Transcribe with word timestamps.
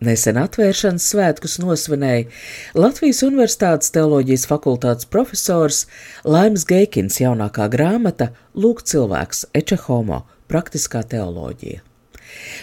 Nesen 0.00 0.38
atvēršanas 0.40 1.04
svētkus 1.12 1.58
nosvinēja 1.60 2.30
Latvijas 2.72 3.18
Universitātes 3.26 3.92
teoloģijas 3.92 4.46
fakultātes 4.48 5.08
profesors 5.12 5.82
Laims 6.24 6.64
Geikins 6.64 7.18
jaunākā 7.20 7.66
grāmata 7.68 8.30
Lūk 8.56 8.80
cilvēks 8.88 9.44
Eče 9.60 9.76
Homo- 9.82 10.22
praktiskā 10.50 11.02
teoloģija. 11.04 11.82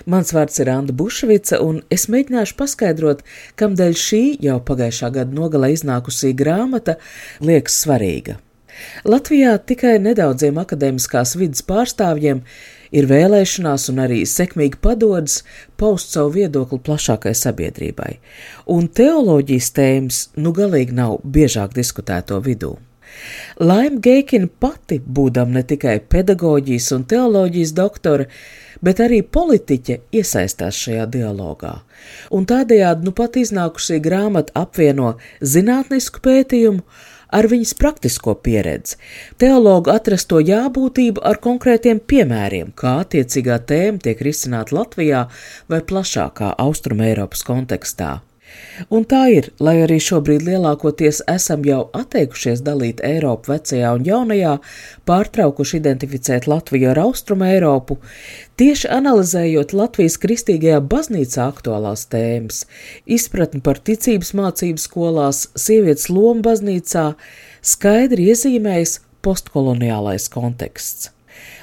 Mans 0.10 0.34
vārds 0.34 0.58
ir 0.64 0.72
Anna 0.74 0.92
Bušvica, 0.92 1.62
un 1.62 1.84
es 1.92 2.08
mēģināšu 2.08 2.58
paskaidrot, 2.58 3.22
kamdēļ 3.56 3.94
šī 3.94 4.24
jau 4.42 4.58
pagājušā 4.60 5.12
gada 5.14 5.32
nogalē 5.32 5.70
iznākusī 5.76 6.34
grāmata 6.34 6.98
liekas 7.40 7.78
svarīga. 7.86 8.40
Latvijā 9.06 9.60
tikai 9.62 10.00
nedaudziem 10.00 10.58
akadēmiskās 10.58 11.36
vidas 11.38 11.62
pārstāvjiem 11.62 12.42
ir 12.92 13.08
vēlēšanās 13.10 13.90
un 13.92 14.04
arī 14.06 14.24
sekmīgi 14.30 14.82
padodas 14.82 15.42
paust 15.80 16.14
savu 16.16 16.36
viedokli 16.40 16.80
plašākai 16.84 17.36
sabiedrībai, 17.38 18.18
un 18.74 18.88
teoloģijas 18.88 19.72
tēmas 19.78 20.22
nu 20.38 20.54
galīgi 20.56 20.98
nav 20.98 21.20
biežāk 21.24 21.76
diskutēto 21.78 22.42
vidū. 22.44 22.76
Laima 23.60 24.00
Geikina 24.04 24.48
pati, 24.60 25.00
būdama 25.00 25.58
ne 25.58 25.64
tikai 25.66 25.98
pedagoģijas 26.12 26.92
un 26.94 27.06
teoloģijas 27.10 27.74
doktore, 27.78 28.28
bet 28.84 29.02
arī 29.02 29.24
politiķe 29.24 30.00
iesaistās 30.14 30.78
šajā 30.84 31.08
dialogā. 31.16 31.74
Un 32.36 32.46
tādējādi 32.50 33.08
nu 33.08 33.14
pat 33.18 33.40
iznākušī 33.42 34.00
grāmata 34.04 34.54
apvieno 34.62 35.16
zinātnisku 35.42 36.22
pētījumu 36.28 36.84
ar 37.34 37.48
viņas 37.52 37.74
praktisko 37.80 38.36
pieredzi, 38.44 38.98
teologu 39.42 39.92
atrasto 39.94 40.40
jābūtību 40.44 41.24
ar 41.28 41.42
konkrētiem 41.44 42.00
piemēriem, 42.00 42.72
kā 42.78 43.00
attiecīgā 43.04 43.60
tēma 43.70 44.04
tiek 44.04 44.24
risināta 44.24 44.78
Latvijā 44.78 45.28
vai 45.72 45.82
plašākā 45.82 46.56
Austrumēropas 46.64 47.46
kontekstā. 47.48 48.18
Un 48.94 49.06
tā 49.10 49.24
ir, 49.34 49.50
lai 49.64 49.76
arī 49.84 49.98
šobrīd 50.04 50.46
lielākoties 50.46 51.24
esam 51.32 51.66
jau 51.66 51.88
atteikušies 51.98 52.62
dalīt 52.66 53.02
Eiropu 53.06 53.54
vecajā 53.54 53.94
un 53.98 54.06
jaunajā, 54.06 54.54
pārtraukuši 55.10 55.80
identificēt 55.82 56.48
Latviju 56.50 56.92
ar 56.92 57.02
Austrumu 57.08 57.48
Eiropu, 57.50 57.98
tieši 58.62 58.92
analizējot 59.00 59.74
Latvijas 59.78 60.20
kristīgajā 60.22 60.80
baznīcā 60.94 61.50
aktuālās 61.50 62.06
tēmas, 62.14 62.64
izpratni 63.06 63.64
par 63.66 63.82
ticības 63.82 64.34
mācību 64.38 64.86
skolās, 64.86 65.48
sievietes 65.58 66.12
lomu 66.14 66.46
baznīcā, 66.46 67.12
skaidri 67.66 68.32
iezīmējas 68.32 69.00
postkoloniālais 69.26 70.30
konteksts. 70.32 71.17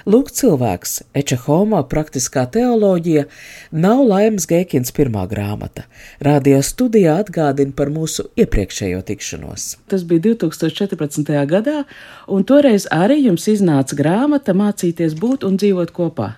Lūk, 0.05 0.29
cilvēks, 0.37 0.99
Eča 1.17 1.39
Homo 1.47 1.79
praktiskā 1.89 2.43
teoloģija, 2.53 3.23
nav 3.73 4.03
Laimas 4.05 4.45
Geikins 4.51 4.93
pirmā 4.93 5.23
grāmata. 5.31 5.87
Radio 6.21 6.59
studijā 6.61 7.15
atgādina 7.23 7.73
par 7.73 7.89
mūsu 7.89 8.27
iepriekšējo 8.37 9.01
tikšanos. 9.09 9.65
Tas 9.89 10.05
bija 10.05 10.27
2014. 10.27 11.33
gadā, 11.49 11.87
un 12.29 12.45
toreiz 12.45 12.85
arī 12.93 13.23
jums 13.31 13.49
iznāca 13.49 13.97
grāmata 13.97 14.53
Mācīties 14.53 15.17
būt 15.17 15.49
un 15.49 15.57
dzīvot 15.57 15.97
kopā. 15.97 16.35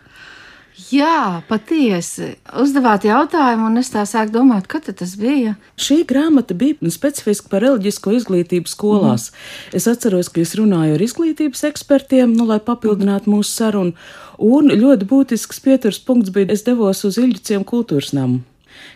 Jā, 0.77 1.41
patiesi. 1.49 2.35
Uzdevāt 2.61 3.07
jautājumu, 3.09 3.71
un 3.71 3.81
es 3.81 3.89
tā 3.95 4.03
sāku 4.05 4.35
domāt, 4.35 4.67
kad 4.69 4.85
tas 4.85 5.15
bija. 5.17 5.55
Šī 5.81 6.03
grāmata 6.09 6.53
bija 6.59 6.93
specifiski 6.93 7.49
par 7.49 7.65
reliģisko 7.65 8.13
izglītību 8.19 8.69
skolās. 8.69 9.31
Mm. 9.31 9.79
Es 9.81 9.89
atceros, 9.89 10.29
ka 10.29 10.43
es 10.45 10.53
runāju 10.59 10.99
ar 10.99 11.05
izglītības 11.07 11.65
ekspertiem, 11.71 12.35
nu, 12.37 12.45
lai 12.51 12.61
papildinātu 12.61 13.33
mūsu 13.33 13.55
sarunu. 13.55 13.97
Un 14.37 14.69
ļoti 14.69 15.09
būtisks 15.09 15.63
pieturas 15.65 15.99
punkts 16.05 16.35
bija, 16.35 16.53
es 16.53 16.67
devos 16.67 17.01
uz 17.09 17.17
Ilģiciem 17.23 17.65
kultūras 17.65 18.13
namu, 18.13 18.43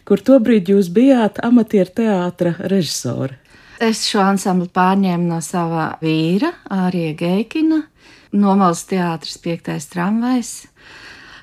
kur 0.05 0.21
tobrīd 0.21 0.69
jūs 0.69 0.93
bijāt 0.93 1.41
amatieru 1.47 1.97
teātra 2.03 2.59
režisori. 2.61 3.41
Es 3.81 4.05
šo 4.05 4.21
ansambli 4.21 4.69
pārņēmu 4.69 5.31
no 5.33 5.41
sava 5.41 5.95
vīra, 6.05 6.53
Ārija 6.69 7.17
Geikina, 7.17 7.87
Nomalas 8.37 8.85
teātris, 8.87 9.41
piektais 9.41 9.89
tramvajs. 9.89 10.53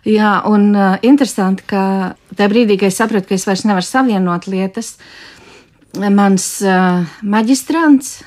Jā, 0.08 0.38
un 0.48 0.70
uh, 0.72 0.96
interesanti, 1.04 1.66
ka 1.68 2.14
tajā 2.32 2.48
brīdī, 2.54 2.78
kad 2.80 2.94
es 2.94 3.00
sapratu, 3.02 3.28
ka 3.28 3.36
es 3.36 3.44
vairs 3.48 3.66
nevaru 3.68 3.84
savienot 3.84 4.48
lietas, 4.48 4.94
mans 5.98 6.46
uh, 6.64 7.04
maģistrants 7.28 8.22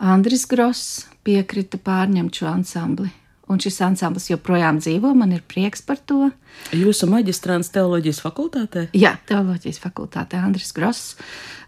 Andris 0.00 0.46
Gross 0.48 1.04
piekrita 1.26 1.80
pārņemt 1.82 2.40
šo 2.40 2.48
ansambli. 2.48 3.10
Un 3.52 3.60
šis 3.62 3.76
ansamblis 3.84 4.30
joprojām 4.30 4.80
dzīvo, 4.80 5.12
man 5.14 5.34
ir 5.36 5.44
prieks 5.46 5.84
par 5.84 6.00
to. 6.08 6.30
Jūsu 6.74 7.06
maģistrāns 7.10 7.70
teoloģijas 7.74 8.22
fakultātē? 8.24 8.88
Jā, 8.96 9.16
teoloģijas 9.28 9.78
fakultātē 9.84 10.40
Andris 10.42 10.74
Gross 10.76 11.14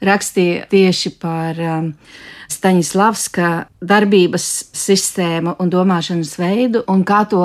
rakstīja 0.05 0.67
tieši 0.71 1.15
par 1.21 1.59
um, 1.59 1.93
Staņislavska 2.49 3.49
darbības 3.85 4.45
sistēmu 4.73 5.53
un 5.61 5.69
domāšanas 5.69 6.31
veidu, 6.41 6.81
un 6.89 7.03
kā 7.07 7.21
to 7.29 7.43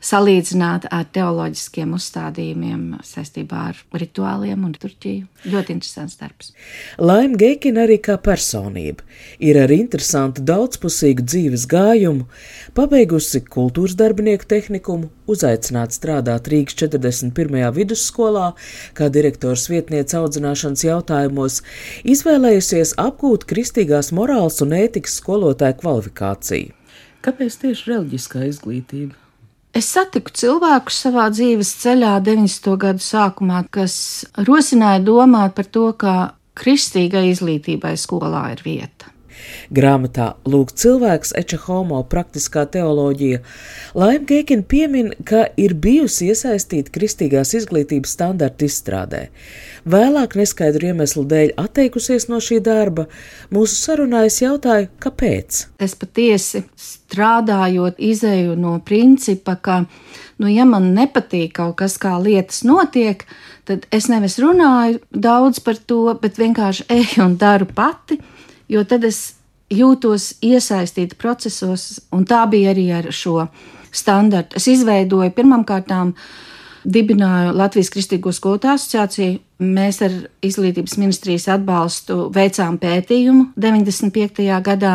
salīdzināt 0.00 0.86
ar 0.88 1.04
teoloģiskiem 1.12 1.92
uzstādījumiem 1.92 2.86
saistībā 3.04 3.66
ar 3.74 3.82
rituāliem 4.00 4.64
un 4.64 4.72
turķiju. 4.72 5.26
Ļoti 5.52 5.76
interesants 5.76 6.16
darbs. 6.22 6.54
Laima 6.96 7.36
Geikina 7.38 7.84
arī 7.84 7.98
kā 8.00 8.16
personība 8.24 9.04
ir 9.36 9.60
ar 9.60 9.74
interesantu 9.74 10.46
daudzpusīgu 10.48 11.28
dzīves 11.28 11.68
gājumu, 11.68 12.24
pabeigusi 12.78 13.44
kultūras 13.44 13.98
darbinieku 14.00 14.48
tehnikumu, 14.48 15.12
uzaicināta 15.28 15.92
strādāt 15.92 16.48
Rīgas 16.48 16.77
41. 16.78 17.60
vidusskolā, 17.76 18.52
kā 18.94 19.10
direktors 19.12 19.68
vietniece 19.72 20.18
audzināšanas 20.20 20.84
jautājumos, 20.86 21.60
izvēlējusies 22.06 22.96
apgūt 23.02 23.46
kristīgās 23.50 24.12
morāls 24.16 24.62
un 24.64 24.76
ētikas 24.78 25.18
skolotāju 25.22 25.80
kvalifikāciju. 25.82 26.74
Kāpēc 27.24 27.58
tieši 27.62 27.90
reliģiskā 27.92 28.46
izglītība? 28.46 29.16
Es 29.76 29.90
satiku 29.92 30.32
cilvēkus 30.34 30.96
savā 31.04 31.28
dzīves 31.34 31.74
ceļā 31.82 32.14
90. 32.24 32.72
gadu 32.80 33.04
sākumā, 33.04 33.62
kas 33.70 33.98
rosināja 34.48 35.02
domāt 35.04 35.54
par 35.58 35.68
to, 35.68 35.90
ka 35.92 36.14
kristīgai 36.58 37.28
izglītībai 37.34 37.94
skolā 38.00 38.48
ir 38.54 38.64
vieta. 38.64 39.12
Grāmatā 39.74 40.32
Lūk, 40.48 40.72
cilvēks 40.72 41.34
Eča 41.38 41.58
Homo 41.66 42.00
praktiskā 42.08 42.64
teoloģija 42.72 43.40
Laima 43.98 44.24
Geikina 44.28 44.64
piemin, 44.68 45.12
ka 45.24 45.46
ir 45.60 45.74
bijusi 45.74 46.30
iesaistīta 46.32 46.92
kristīgās 46.94 47.54
izglītības 47.58 48.14
standarta 48.16 48.66
izstrādē. 48.68 49.22
Vēlāk 49.88 50.36
neskaidru 50.38 50.90
iemeslu 50.90 51.24
dēļ 51.28 51.54
atteikusies 51.60 52.28
no 52.28 52.40
šī 52.44 52.60
darba, 52.64 53.06
mūsu 53.54 53.76
sarunā 53.78 54.24
es 54.28 54.40
jautāju, 54.42 54.90
kāpēc. 55.02 55.64
Es 55.80 55.94
patiesi 55.98 56.64
strādājot, 56.76 58.00
izēju 58.00 58.56
no 58.60 58.78
principa, 58.84 59.56
ka, 59.56 59.82
nu, 60.40 60.50
ja 60.52 60.66
man 60.68 60.92
nepatīk 60.96 61.54
kaut 61.60 61.78
kas, 61.80 61.96
kā 62.00 62.16
lietas 62.22 62.64
notiek, 62.68 63.24
tad 63.68 63.86
es 63.94 64.08
nevis 64.12 64.38
runāju 64.42 65.00
daudz 65.12 65.62
par 65.64 65.80
to, 65.80 66.02
bet 66.20 66.40
vienkārši 66.40 66.88
eju 66.98 67.24
un 67.24 67.38
daru 67.40 67.68
pati 67.68 68.20
jo 68.68 68.84
tad 68.84 69.04
es 69.08 69.34
jūtos 69.72 70.34
iesaistīta 70.44 71.18
procesos, 71.18 71.98
un 72.12 72.24
tā 72.28 72.44
bija 72.50 72.72
arī 72.72 72.88
ar 73.00 73.10
šo 73.12 73.48
standartu. 73.92 74.56
Es 74.56 74.68
izveidoju 74.68 75.32
pirmkārt, 75.36 75.90
dibināju 76.88 77.52
Latvijas 77.56 77.90
Kristīgo 77.92 78.32
skolotāju 78.32 78.78
asociāciju. 78.78 79.40
Mēs 79.58 79.98
ar 80.06 80.14
izglītības 80.46 80.94
ministrijas 81.00 81.48
atbalstu 81.50 82.28
veicām 82.34 82.78
pētījumu 82.78 83.50
95. 83.58 84.46
gadā 84.64 84.94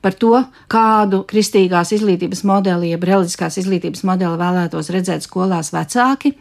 par 0.00 0.14
to, 0.14 0.38
kādu 0.70 1.24
kristīgās 1.28 1.92
izglītības 1.92 2.44
modeli, 2.48 2.92
jeb 2.94 3.04
reliģiskās 3.04 3.58
izglītības 3.60 4.04
modeli 4.08 4.38
vēlētos 4.40 4.90
redzēt 4.94 5.26
skolās 5.26 5.72
vecāki. 5.74 6.34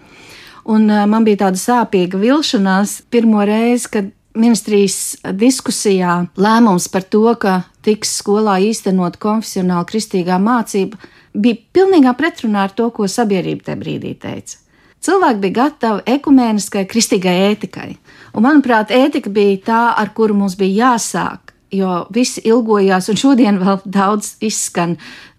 Un 0.68 0.90
uh, 0.92 1.06
man 1.10 1.26
bija 1.28 1.46
tāda 1.46 1.60
sāpīga 1.60 2.20
vilšanās 2.22 3.02
pirmo 3.12 3.44
reizi, 3.48 3.90
kad 3.92 4.10
ministrijas 4.38 5.18
diskusijā 5.38 6.20
lēmums 6.38 6.88
par 6.94 7.06
to, 7.06 7.26
ka 7.40 7.62
tiks 7.86 8.18
skolā 8.22 8.58
īstenot 8.70 9.18
konfesionāla 9.22 9.88
kristīgā 9.90 10.40
mācība, 10.42 11.00
bija 11.38 11.60
pilnīgā 11.74 12.14
pretrunā 12.18 12.68
ar 12.68 12.74
to, 12.78 12.90
ko 12.94 13.10
sabiedrība 13.10 13.70
tajā 13.70 13.82
brīdī 13.82 14.14
teica. 14.22 14.60
Cilvēki 15.08 15.42
bija 15.44 15.56
gatavi 15.62 16.04
ekumēniskai, 16.18 16.88
kristīgai 16.90 17.36
ētikai. 17.52 17.92
Un, 18.34 18.44
manuprāt, 18.44 18.92
ētika 18.92 19.32
bija 19.34 19.60
tā, 19.70 19.82
ar 20.02 20.12
kuru 20.18 20.36
mums 20.38 20.58
bija 20.60 20.92
jāsāk, 20.92 21.54
jo 21.74 22.02
visi 22.14 22.44
ilgojās, 22.50 23.10
un 23.12 23.20
šodien 23.20 23.60
vēl 23.62 23.84
daudz 23.86 24.36
izskan 24.44 24.98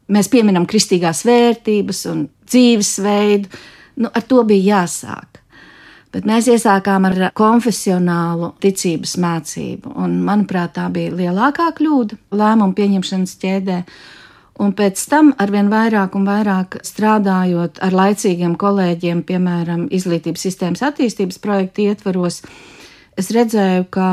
mēs 0.09 0.31
pieminam 0.33 0.67
kristīgās 0.69 1.25
vērtības 1.29 2.05
un 2.13 2.25
dzīvesveidu. 2.49 3.51
Nu, 3.99 4.13
ar 4.15 4.25
to 4.31 4.45
bija 4.47 4.79
jāsāk. 4.79 5.38
Bet 6.09 6.25
mēs 6.25 6.47
iesākām 6.49 7.05
ar 7.05 7.19
konfesionālu 7.37 8.55
ticības 8.65 9.19
mācību, 9.21 9.93
un 10.01 10.15
manuprāt, 10.25 10.73
tā 10.79 10.87
bija 10.93 11.13
lielākā 11.13 11.69
kļūda 11.77 12.17
lēmumu 12.33 12.77
pieņemšanas 12.79 13.35
ķēdē. 13.43 13.83
Un 14.65 14.73
pēc 14.75 15.03
tam, 15.11 15.35
arvien 15.39 15.69
vairāk 15.71 16.17
un 16.19 16.25
vairāk 16.27 16.79
strādājot 16.87 17.79
ar 17.85 17.95
laicīgiem 17.95 18.57
kolēģiem, 18.59 19.21
piemēram, 19.29 19.85
izglītības 19.95 20.49
sistēmas 20.49 20.83
attīstības 20.89 21.39
projekta 21.45 21.85
ietvaros, 21.85 22.41
es 23.21 23.29
redzēju, 23.35 23.85
ka 23.93 24.09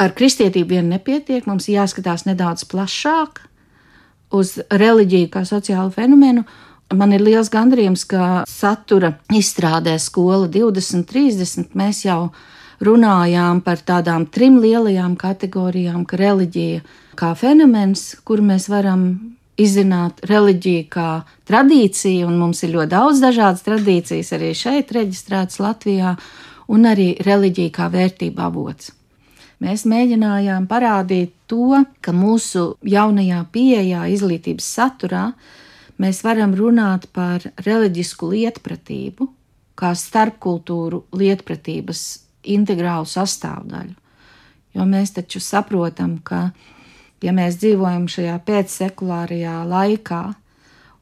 ar 0.00 0.16
kristietību 0.16 0.78
vien 0.78 0.88
nepietiek, 0.94 1.46
mums 1.46 1.68
jāskatās 1.70 2.24
nedaudz 2.26 2.64
plašāk 2.72 3.44
uz 4.34 4.56
reliģiju 4.72 5.30
kā 5.36 5.44
sociālu 5.48 5.92
fenomenu. 5.94 6.48
Man 6.96 7.12
ir 7.12 7.20
liels 7.20 7.50
gandarījums, 7.52 8.06
ka 8.08 8.44
satura 8.48 9.10
izstrādē 9.36 9.98
skola 10.00 10.46
2030 10.48 11.74
mēs 11.76 12.06
jau 12.06 12.30
runājām 12.80 13.60
par 13.66 13.82
tādām 13.84 14.24
trim 14.32 14.56
lielajām 14.62 15.18
kategorijām, 15.20 16.06
ka 16.08 16.16
reliģija 16.16 16.80
kā 17.18 17.34
fenomens, 17.36 18.14
kuru 18.24 18.46
mēs 18.52 18.70
varam 18.72 19.10
izzināt 19.58 20.22
reliģiju 20.30 20.86
kā 20.88 21.08
tradīciju, 21.50 22.28
un 22.30 22.38
mums 22.40 22.62
ir 22.64 22.72
ļoti 22.76 22.92
daudz 22.94 23.20
dažādas 23.20 23.66
tradīcijas 23.66 24.32
arī 24.38 24.54
šeit 24.56 24.94
reģistrētas 24.94 25.60
Latvijā, 25.60 26.14
un 26.72 26.88
arī 26.88 27.10
reliģija 27.26 27.74
kā 27.74 27.92
vērtība 27.92 28.48
avots. 28.48 28.94
Mēs 29.60 29.84
mēģinājām 29.90 30.68
parādīt 30.70 31.34
to, 31.50 31.82
ka 32.00 32.14
mūsu 32.14 32.76
jaunajā 32.86 33.42
pieejā, 33.52 34.06
izglītības 34.14 34.68
saturā, 34.78 35.32
mēs 36.02 36.22
varam 36.24 36.54
runāt 36.58 37.08
par 37.12 37.44
reliģisku 37.66 38.30
lietpratību, 38.32 39.28
kā 39.78 39.92
starpkultūru 39.94 41.04
lietpratības 41.14 42.02
integrālu 42.48 43.06
sastāvdaļu. 43.06 43.94
Jo 44.74 44.84
mēs 44.86 45.14
taču 45.16 45.40
saprotam, 45.42 46.18
ka 46.22 46.50
ja 47.22 47.32
mēs 47.34 47.58
dzīvojam 47.62 48.06
šajā 48.10 48.36
pēcsekulārajā 48.46 49.56
laikā, 49.68 50.22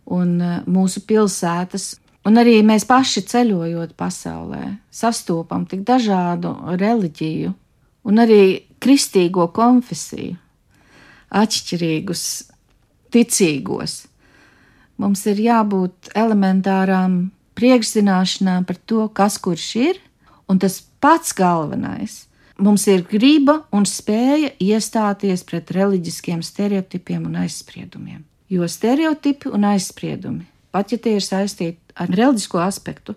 un 0.07 0.41
e, 0.41 0.51
mūsu 0.71 1.03
pilsētas, 1.07 1.97
un 2.27 2.41
arī 2.41 2.61
mēs 2.67 2.87
paši 2.89 3.25
ceļojot 3.31 3.95
pasaulē, 3.99 4.77
sastopam 4.91 5.67
tik 5.69 5.85
dažādu 5.87 6.55
reliģiju 6.79 7.53
un 8.07 8.23
arī 8.23 8.43
kristīgo 8.83 9.49
konfesiju, 9.55 10.37
atšķirīgus 11.37 12.27
ticīgos. 13.15 14.05
Mums 14.97 15.27
ir 15.29 15.43
jābūt 15.45 16.13
elementārām 16.17 17.27
priekšzināšanām 17.57 18.65
par 18.69 18.79
to, 18.89 19.09
kas 19.13 19.37
kurš 19.43 19.69
ir, 19.81 20.01
un 20.49 20.61
tas 20.63 20.81
pats 21.01 21.35
galvenais 21.37 22.27
Mums 22.57 22.87
ir 22.89 23.03
griba 23.05 23.59
un 23.75 23.85
spēja 23.85 24.55
iestāties 24.65 25.43
pret 25.45 25.69
reliģiskiem 25.77 26.41
stereotipiem 26.41 27.27
un 27.29 27.35
aizspriedumiem. 27.43 28.23
Jo 28.49 28.65
stereotipi 28.71 29.51
un 29.53 29.67
aizspriedumi, 29.69 30.47
pat 30.73 30.95
ja 30.95 30.99
tie 31.03 31.19
ir 31.19 31.25
saistīti 31.25 31.77
ar 32.01 32.09
reliģisko 32.09 32.63
aspektu, 32.65 33.13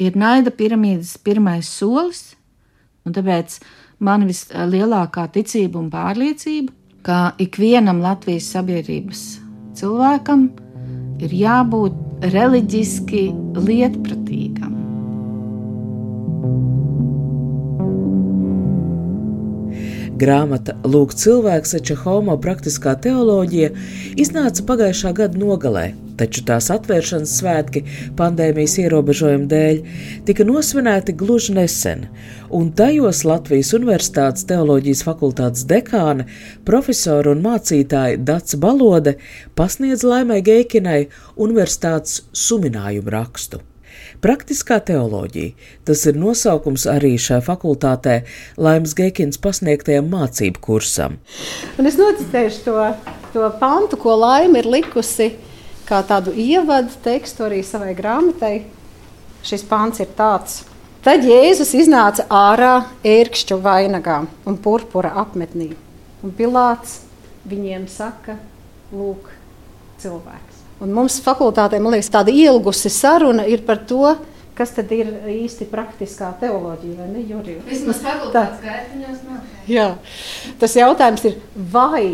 ir 0.00 0.16
naida 0.16 0.48
piramīdas 0.54 1.18
pirmais 1.20 1.68
solis, 1.68 2.22
un 3.04 3.12
tāpēc 3.12 3.58
man 4.00 4.24
vislielākā 4.30 5.26
ticība 5.34 5.76
un 5.82 5.92
pārliecība, 5.92 6.72
ka 7.04 7.20
ikvienam 7.40 8.00
Latvijas 8.00 8.48
sabiedrības 8.54 9.26
cilvēkam 9.76 10.48
ir 10.48 10.69
jābūt 11.28 11.96
reliģiski 12.32 13.24
lietpratīgam. 13.60 14.76
Grāmata 20.20 20.74
Lūk, 20.84 21.14
cilvēks 21.16 21.78
Ečehomo 21.78 22.34
praktiskā 22.44 22.92
teoloģija 23.04 23.70
iznāca 24.20 24.66
pagājušā 24.68 25.14
gada 25.16 25.40
nogalē, 25.40 25.86
taču 26.20 26.44
tās 26.48 26.70
atvēršanas 26.74 27.36
svētki 27.40 27.84
pandēmijas 28.18 28.76
ierobežojumu 28.84 29.48
dēļ 29.50 29.80
tika 30.28 30.46
nosvinēti 30.48 31.16
gluži 31.20 31.56
nesen, 31.56 32.06
un 32.54 32.70
tajos 32.76 33.24
Latvijas 33.28 33.72
Universitātes 33.78 34.46
teoloģijas 34.50 35.04
fakultātes 35.06 35.66
dekāne, 35.70 36.28
profesora 36.68 37.34
un 37.34 37.42
mācītāja 37.46 38.20
Dats 38.20 38.58
Balode 38.60 39.16
pasniedz 39.58 40.04
Laimai 40.06 40.42
Geikinai 40.46 41.00
universitātes 41.40 42.22
suminājumu 42.36 43.16
rakstu. 43.16 43.64
Praktiskā 44.20 44.80
teoloģija- 44.84 45.54
tas 45.88 46.04
ir 46.06 46.18
nosaukums 46.20 46.86
arī 46.86 47.14
šai 47.16 47.40
fakultātē 47.44 48.22
Laimas 48.56 48.94
Geikins 48.94 49.38
pasniegtajam 49.38 50.10
mācību 50.12 50.60
kursam. 50.60 51.18
Un 51.78 51.86
es 51.86 51.96
nocitēšu 51.96 52.64
to, 52.64 52.94
to 53.32 53.50
pantu, 53.60 53.96
ko 53.96 54.16
Laima 54.16 54.58
ir 54.58 54.68
likusi 54.68 55.32
kā 55.90 56.00
tādu 56.06 56.32
ievadu 56.38 56.94
tekstu 57.04 57.48
arī 57.48 57.60
savai 57.66 57.94
grāmatai. 57.98 58.62
Šis 59.46 59.64
pants 59.66 60.02
ir 60.02 60.10
tāds. 60.16 60.62
Tad 61.00 61.24
Jēzus 61.24 61.72
iznāca 61.78 62.26
ārā 62.28 62.74
ērkšķu 63.08 63.56
vainagā 63.64 64.18
un 64.48 64.58
purpura 64.60 65.14
apmetnī. 65.22 65.70
Un 66.20 66.34
Pilārs 66.36 66.98
viņiem 67.48 67.86
saka, 67.88 68.36
lūk, 68.92 69.30
cilvēks. 70.02 70.58
Un 70.84 70.92
mums 70.96 71.16
fakultātē, 71.24 71.80
man 71.80 71.96
liekas, 71.96 72.12
tāda 72.12 72.32
ilgusi 72.32 72.92
saruna 72.92 73.46
ir 73.48 73.64
par 73.64 73.80
to, 73.88 74.14
kas 74.56 74.74
tad 74.76 74.92
ir 74.92 75.08
īsti 75.32 75.68
praktiskā 75.72 76.34
teoloģija, 76.40 76.98
vai 77.00 77.08
ne, 77.14 77.24
Jurija? 77.24 77.64
Vismaz 77.64 78.02
fakultātes 78.04 78.60
gaitiņos 78.64 79.24
noteikti. 79.24 79.72
Jā, 79.72 79.88
tas 80.60 80.76
jautājums 80.76 81.24
ir, 81.30 81.40
vai 81.72 82.04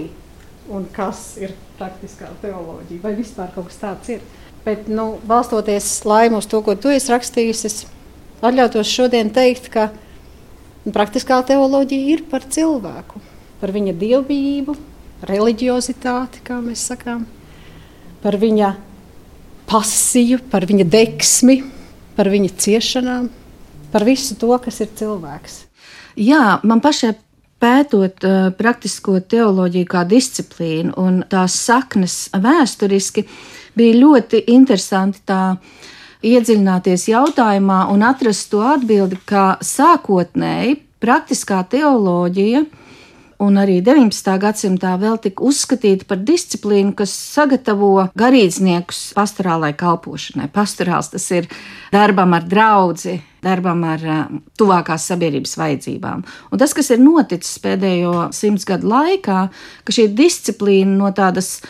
un 0.70 0.86
kas 0.94 1.32
ir 1.42 1.54
praktiskā 1.78 2.30
teoloģija, 2.42 3.02
vai 3.02 3.14
vispār 3.18 3.52
kaut 3.54 3.70
kas 3.70 3.80
tāds 3.82 4.12
ir. 4.16 4.24
Bet, 4.66 4.88
nu, 4.90 5.16
balstoties 5.26 6.00
laimu 6.08 6.40
uz 6.42 6.48
to, 6.50 6.60
ko 6.66 6.74
tu 6.74 6.90
esi 6.90 7.12
rakstījis, 7.12 7.62
es 7.68 7.76
atļautos 8.44 8.90
šodien 8.90 9.30
teikt, 9.34 9.70
ka 9.70 9.90
praktiskā 10.90 11.38
teoloģija 11.46 12.16
ir 12.16 12.24
par 12.30 12.46
cilvēku, 12.50 13.22
par 13.60 13.72
viņa 13.74 13.94
dievbijību, 14.00 14.76
reliģiozitāti, 15.26 16.42
kā 16.46 16.58
mēs 16.64 16.82
sakām 16.90 17.24
par 18.24 18.36
viņa 18.42 18.72
pasiju, 19.70 20.40
par 20.50 20.66
viņa 20.66 20.86
deksmi, 20.90 21.60
par 22.16 22.30
viņa 22.32 22.50
ciešanām, 22.58 23.28
par 23.92 24.06
visu 24.06 24.36
to, 24.38 24.50
kas 24.62 24.80
ir 24.82 24.90
cilvēks. 24.98 25.60
Jā, 26.16 26.58
man 26.64 26.80
pašai 26.82 27.12
pētot 27.62 28.24
uh, 28.26 28.48
praktisko 28.56 29.20
teoloģiju 29.20 29.88
kā 29.90 30.04
disciplīnu 30.08 30.94
un 31.00 31.20
tās 31.30 31.56
saknes 31.66 32.16
vēsturiski, 32.32 33.26
bija 33.76 33.98
ļoti 34.00 34.42
interesanti 34.54 35.22
tā 35.28 35.56
iedziļināties 36.26 37.08
jautājumā 37.12 37.86
un 37.92 38.02
atrast 38.06 38.50
to 38.52 38.62
atbildi, 38.66 39.18
ka 39.28 39.56
sākotnēji 39.64 40.80
praktiskā 41.02 41.62
teoloģija 41.70 42.64
un 43.42 43.58
arī 43.60 43.78
19. 43.84 44.32
gadsimtā 44.40 44.94
vēl 45.00 45.18
tika 45.22 45.44
uzskatīta 45.44 46.06
par 46.08 46.20
disciplīnu, 46.24 46.94
kas 46.96 47.12
sagatavo 47.12 48.08
garīdzniekus 48.18 49.00
pastorālai 49.16 49.72
kalpošanai. 49.76 50.48
Pastorāls 50.54 51.10
tas 51.12 51.26
ir 51.34 51.48
darbam 51.92 52.36
ar 52.36 52.46
draugu, 52.48 53.16
darbam 53.44 53.84
ar 53.86 54.04
uh, 54.06 54.22
tuvākās 54.58 55.06
sabiedrības 55.10 55.56
vajadzībām. 55.60 56.24
Un 56.50 56.62
tas, 56.62 56.74
kas 56.76 56.90
ir 56.94 57.02
noticis 57.02 57.60
pēdējo 57.62 58.28
simts 58.36 58.66
gadu 58.68 58.90
laikā, 58.90 59.40
ka 59.84 59.96
šī 59.96 60.08
disciplīna 60.16 60.96
no 60.96 61.12
tādas 61.14 61.60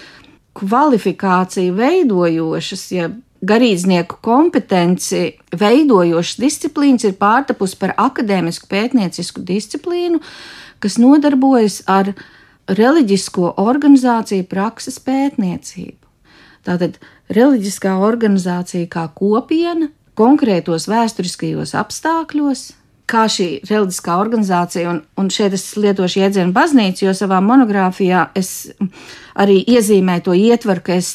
kvalifikāciju 0.57 1.75
veidojošas, 1.77 2.85
ja 2.97 3.11
garīdznieku 3.47 4.19
kompetenci 4.25 5.37
veidojošas 5.57 6.39
disciplīnas 6.41 7.05
ir 7.07 7.17
pārtapusi 7.21 7.79
par 7.81 7.93
akadēmisku 8.01 8.69
pētniecisku 8.71 9.45
disciplīnu, 9.47 10.23
kas 10.83 10.99
nodarbojas 11.03 11.83
ar 11.91 12.13
reliģisko 12.67 13.55
organizāciju 13.63 14.47
prakses 14.51 14.99
pētniecību. 15.03 16.03
Tātad 16.67 16.99
reliģiskā 17.31 17.95
organizācija 18.03 18.89
kā 18.91 19.07
kopiena 19.15 19.91
konkrētos 20.19 20.89
vēsturiskajos 20.91 21.77
apstākļos, 21.79 22.65
kā 23.07 23.27
šī 23.31 23.49
reliģiskā 23.69 24.17
organizācija, 24.19 24.91
un, 24.91 25.03
un 25.21 25.31
šeit 25.31 25.55
es 25.55 25.69
lietošu 25.79 26.25
jēdzienu 26.25 26.55
baznīcu, 26.57 27.05
jo 27.07 27.15
savā 27.15 27.39
monogrāfijā 27.45 28.31
es 28.39 28.73
arī 29.39 29.61
iezīmēju 29.77 30.27
to 30.27 30.35
ietvaru, 30.41 30.83
ka 30.89 30.99
es 30.99 31.13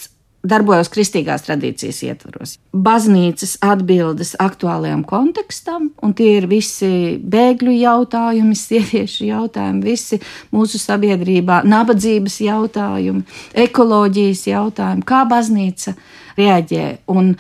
darbojos 0.48 0.90
kristīgās 0.90 1.46
tradīcijas 1.46 2.02
ietvaros. 2.08 2.56
Baznīcas 2.74 3.58
atbildes 3.66 4.34
aktuālajam 4.42 5.04
kontekstam, 5.08 5.92
un 6.02 6.16
tie 6.18 6.34
ir 6.40 6.48
visi 6.50 7.20
bēgļu 7.22 7.76
jautājumi, 7.78 8.58
sieviešu 8.58 9.28
jautājumi, 9.30 9.84
visi 9.86 10.22
mūsu 10.54 10.82
sabiedrībā, 10.82 11.62
nabadzības 11.70 12.40
jautājumi, 12.48 13.26
ekoloģijas 13.68 14.48
jautājumi, 14.50 15.06
kā 15.06 15.22
baznīca 15.30 15.96
reaģē 16.40 16.88
un 17.14 17.36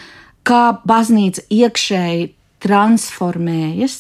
kā 0.48 0.63
baznīca 0.86 1.48
iekšēji 1.50 2.29
transformējas, 2.62 3.98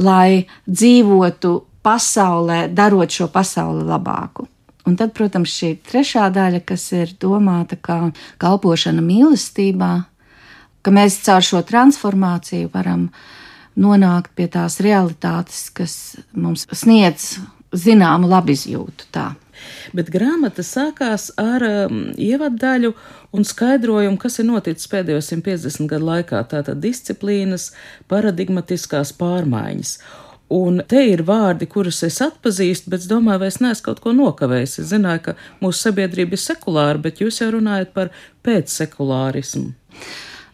lai 0.00 0.46
dzīvotu 0.64 1.58
pasaulē, 1.84 2.64
darot 2.72 3.12
šo 3.12 3.28
pasauli 3.32 3.84
labāku. 3.84 4.48
Un 4.84 4.98
tad, 5.00 5.14
protams, 5.16 5.48
šī 5.48 5.70
trešā 5.86 6.26
daļa, 6.34 6.60
kas 6.68 6.90
ir 6.92 7.14
domāta 7.20 7.78
kā 7.80 7.98
kalpošana 8.42 9.00
mīlestībā, 9.04 9.92
ka 10.84 10.92
mēs 10.92 11.22
caur 11.24 11.44
šo 11.44 11.62
transformāciju 11.64 12.68
varam 12.74 13.08
nonākt 13.80 14.34
pie 14.36 14.46
tās 14.52 14.76
realitātes, 14.84 15.70
kas 15.72 15.94
mums 16.36 16.66
sniedz 16.68 17.38
zināmu 17.74 18.28
labizjūtu. 18.30 19.08
Tā. 19.14 19.32
Bet 19.96 20.10
grāmata 20.12 20.64
sākās 20.66 21.30
ar 21.40 21.64
um, 21.64 22.02
ievaddaļu 22.20 22.92
un 23.34 23.46
skaidrojumu, 23.48 24.18
kas 24.20 24.38
ir 24.42 24.48
noticis 24.50 24.90
pēdējo 24.92 25.22
150 25.24 25.88
gadu 25.90 26.10
laikā. 26.10 26.42
Tātad 26.50 26.82
disciplīnas, 26.82 27.70
paradigmatiskās 28.10 29.14
pārmaiņas. 29.16 29.96
Un 30.54 30.82
te 30.88 31.00
ir 31.08 31.24
vārdi, 31.26 31.66
kurus 31.70 32.02
es 32.06 32.20
atpazīstu, 32.22 32.92
bet 32.92 33.02
es 33.02 33.08
domāju, 33.10 33.42
vai 33.42 33.48
es 33.50 33.58
neesmu 33.62 33.88
kaut 33.88 34.02
ko 34.04 34.12
nokavējis. 34.14 34.78
Es 34.82 34.92
zināju, 34.92 35.24
ka 35.24 35.34
mūsu 35.64 35.88
sabiedrība 35.88 36.36
ir 36.36 36.42
sekulāra, 36.42 37.00
bet 37.02 37.22
jūs 37.24 37.40
jau 37.42 37.50
runājat 37.56 37.90
par 37.96 38.12
pēcsekulārismu. 38.46 39.72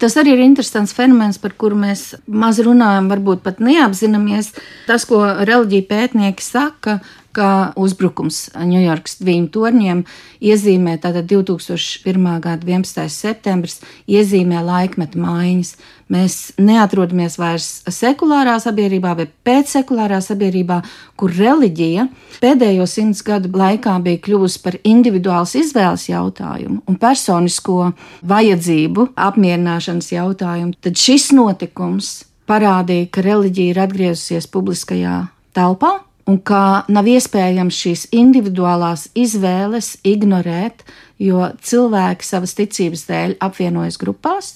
Tas 0.00 0.16
arī 0.16 0.32
ir 0.32 0.40
interesants 0.40 0.94
fenomens, 0.96 1.36
par 1.36 1.52
kuru 1.60 1.76
mēs 1.76 2.14
maz 2.24 2.62
runājam, 2.64 3.10
varbūt 3.12 3.42
pat 3.44 3.58
neapzināmies. 3.60 4.54
Tas, 4.86 5.04
ko 5.04 5.20
reliģija 5.44 5.84
pētnieki 5.90 6.46
saka, 6.46 7.00
ka 7.36 7.72
uzbrukums 7.78 8.48
Ņujorkas 8.56 9.20
dviņu 9.20 9.48
torņiem 9.54 10.02
iezīmē 10.42 10.96
tātad 11.02 11.28
2001. 11.30 12.28
gada 12.42 12.66
11. 12.66 13.06
septembris, 13.12 13.80
iezīmē 14.10 14.62
laikmeta 14.66 15.20
maiņas. 15.20 15.74
Mēs 16.10 16.36
neatrodamies 16.58 17.36
vairs 17.38 17.68
sekulārā 17.86 18.56
sabiedrībā, 18.58 19.12
bet 19.18 19.30
pēcsekulārā 19.46 20.18
sabiedrībā, 20.24 20.80
kur 21.14 21.30
reliģija 21.36 22.08
pēdējo 22.42 22.88
simts 22.90 23.22
gadu 23.26 23.52
laikā 23.54 23.94
bija 24.02 24.18
kļuvusi 24.24 24.62
par 24.64 24.80
individuāls 24.82 25.54
izvēles 25.60 26.08
jautājumu 26.10 26.82
un 26.90 26.98
personisko 26.98 27.92
vajadzību 28.26 29.12
apmierināšanas 29.14 30.10
jautājumu. 30.16 30.74
Tad 30.82 30.98
šis 30.98 31.30
notikums 31.36 32.12
parādīja, 32.50 33.06
ka 33.14 33.22
reliģija 33.22 33.74
ir 33.74 33.82
atgriezusies 33.86 34.50
publiskajā 34.50 35.20
telpā, 35.54 36.00
un 36.30 36.38
ka 36.46 36.84
nav 36.92 37.08
iespējams 37.10 37.78
šīs 37.84 38.06
individuālās 38.14 39.08
izvēles 39.18 39.96
ignorēt, 40.06 40.84
jo 41.18 41.48
cilvēki 41.64 42.26
savas 42.26 42.54
ticības 42.58 43.06
dēļ 43.08 43.38
apvienojas 43.42 43.98
grupās, 44.00 44.54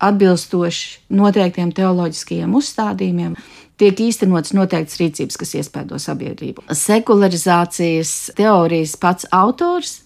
atbilstoši 0.00 1.10
noteiktiem 1.18 1.72
teoloģiskajiem 1.76 2.54
uzstādījumiem. 2.56 3.34
Tiek 3.80 4.00
īstenots 4.04 4.52
noteikts 4.52 4.98
rīcības, 5.00 5.38
kas 5.40 5.54
iespēdo 5.56 5.98
sabiedrību. 6.00 6.66
Sekularizācijas 6.76 8.12
teorijas 8.36 8.94
pats 9.00 9.28
autors, 9.32 10.02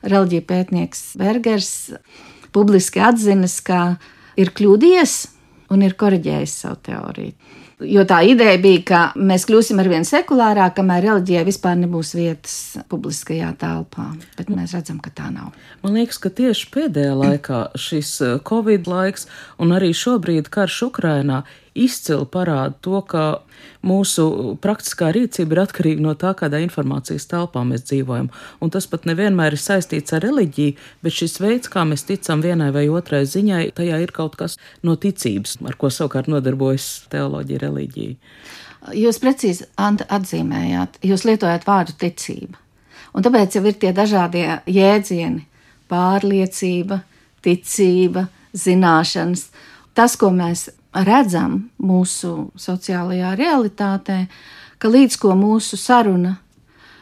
reliģija 0.00 0.46
pētnieks 0.48 1.02
Bergers, 1.20 1.72
publiski 2.56 3.02
atzinis, 3.04 3.58
ka 3.60 4.00
ir 4.40 4.54
kļūdījies 4.56 5.16
un 5.70 5.84
ir 5.84 5.96
korģējis 6.00 6.56
savu 6.64 6.80
teoriju. 6.88 7.58
Jo 7.80 8.02
tā 8.04 8.18
ideja 8.28 8.58
bija, 8.60 8.80
ka 8.84 9.00
mēs 9.16 9.46
kļūsim 9.48 9.78
ar 9.80 9.88
vien 9.88 10.04
sekulārāk, 10.04 10.74
kamēr 10.76 11.06
reliģijai 11.06 11.46
vispār 11.48 11.78
nebūs 11.80 12.12
vietas 12.18 12.56
publiskajā 12.92 13.54
telpā. 13.60 14.10
Bet 14.36 14.52
mēs 14.52 14.74
redzam, 14.76 14.98
ka 15.00 15.12
tā 15.16 15.30
nav. 15.32 15.54
Man 15.80 15.96
liekas, 15.96 16.20
ka 16.20 16.32
tieši 16.34 16.68
pēdējā 16.74 17.14
laikā 17.16 17.62
šis 17.80 18.12
eh, 18.26 18.36
Covid 18.44 18.90
laiks 18.90 19.26
un 19.62 19.72
arī 19.76 19.94
šobrīd 19.96 20.52
karš 20.52 20.82
Ukrainā 20.90 21.42
izcili 21.74 22.26
parāda 22.30 22.74
to, 22.84 23.00
ka 23.06 23.24
mūsu 23.86 24.56
praktiskā 24.62 25.10
rīcība 25.14 25.56
ir 25.56 25.62
atkarīga 25.64 26.04
no 26.04 26.14
tā, 26.18 26.32
kādā 26.38 26.60
informācijas 26.64 27.28
telpā 27.30 27.62
mēs 27.66 27.84
dzīvojam. 27.88 28.30
Un 28.60 28.72
tas 28.74 28.88
pat 28.90 29.06
nevienmēr 29.08 29.56
ir 29.56 29.62
saistīts 29.62 30.14
ar 30.16 30.24
reliģiju, 30.26 30.76
bet 31.04 31.16
šis 31.16 31.38
veids, 31.42 31.70
kā 31.72 31.84
mēs 31.88 32.06
ticam 32.08 32.42
vienai 32.44 32.70
vai 32.74 32.86
otrai 32.92 33.22
ziņai, 33.28 33.70
tajā 33.76 34.00
ir 34.02 34.14
kaut 34.16 34.36
kas 34.40 34.58
no 34.86 34.96
ticības, 35.00 35.58
ar 35.66 35.78
ko 35.80 35.92
savukārt 35.92 36.30
nodarbojas 36.32 36.88
teoloģija, 37.12 37.62
reliģija. 37.66 38.16
Jūs 38.96 39.20
precīzi 39.20 39.68
atzīmējāt, 39.76 41.02
jūs 41.04 41.26
lietojat 41.28 41.66
vārdu 41.68 41.96
ticība. 42.00 42.56
Un 43.12 43.24
tāpēc 43.26 43.56
jau 43.58 43.64
ir 43.66 43.76
tie 43.76 43.90
dažādie 43.92 44.60
jēdzieni- 44.70 45.44
pārliecība, 45.90 47.02
ticība, 47.42 48.28
zināšanas. 48.54 49.48
Tas, 49.94 50.16
ko 50.16 50.30
mēs 50.30 50.68
redzam 50.94 51.70
mūsu 51.82 52.50
sociālajā 52.58 53.34
realitātē, 53.38 54.24
ka 54.80 54.88
līdz 54.90 55.18
ko 55.20 55.34
mūsu 55.38 55.78
saruna 55.78 56.36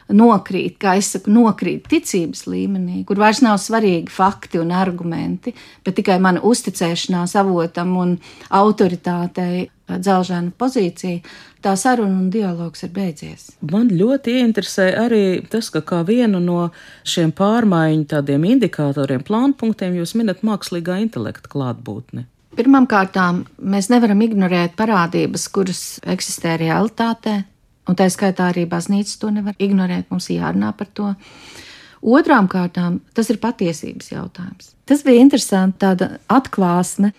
nokrīt, 0.09 0.77
kā 0.81 0.95
es 0.97 1.11
saku, 1.13 1.31
nokrīt 1.33 1.85
ticības 1.89 2.45
līmenī, 2.49 3.03
kur 3.05 3.19
vairs 3.21 3.43
nav 3.45 3.59
svarīgi 3.61 4.09
fakti 4.13 4.59
un 4.61 4.71
argumenti, 4.73 5.53
bet 5.85 5.99
tikai 5.99 6.17
mana 6.21 6.41
uzticēšanās 6.45 7.35
avotam 7.39 7.95
un 8.01 8.15
autoritātei 8.49 9.67
dzelžēna 9.89 10.53
pozīcija, 10.57 11.21
tā 11.65 11.75
saruna 11.77 12.17
un 12.23 12.29
dialogs 12.33 12.83
ir 12.85 12.93
beidzies. 12.93 13.45
Man 13.71 13.89
ļoti 13.93 14.39
ieinteresē 14.39 14.89
arī 15.01 15.23
tas, 15.49 15.71
ka 15.73 15.81
kā 15.85 16.01
vienu 16.07 16.41
no 16.41 16.69
šiem 17.03 17.33
pārmaiņu 17.37 18.09
tādiem 18.13 18.45
indikatoriem, 18.53 19.25
plānpunktiem 19.25 19.97
jūs 19.97 20.15
minat 20.17 20.45
mākslīgā 20.45 20.99
intelekta 21.05 21.49
klātbūtni. 21.53 22.25
Pirmkārt, 22.59 23.15
mēs 23.63 23.87
nevaram 23.87 24.19
ignorēt 24.19 24.73
parādības, 24.75 25.45
kuras 25.55 25.81
eksistē 26.03 26.57
realitātē, 26.59 27.37
un 27.87 27.95
tā 27.95 28.09
skaitā 28.11 28.49
arī 28.51 28.65
baznīca 28.67 29.13
to 29.21 29.29
nevar 29.31 29.55
ignorēt. 29.63 30.09
Mums 30.11 30.27
jārunā 30.33 30.73
par 30.75 30.89
to. 30.91 31.13
Otrām 32.03 32.49
kārtām, 32.51 32.97
tas 33.15 33.31
ir 33.31 33.39
patiesības 33.39 34.11
jautājums. 34.11 34.73
Tas 34.83 35.05
bija 35.07 35.23
interesanti, 35.23 35.79
tāda 35.85 36.09
atklāsme, 36.27 37.13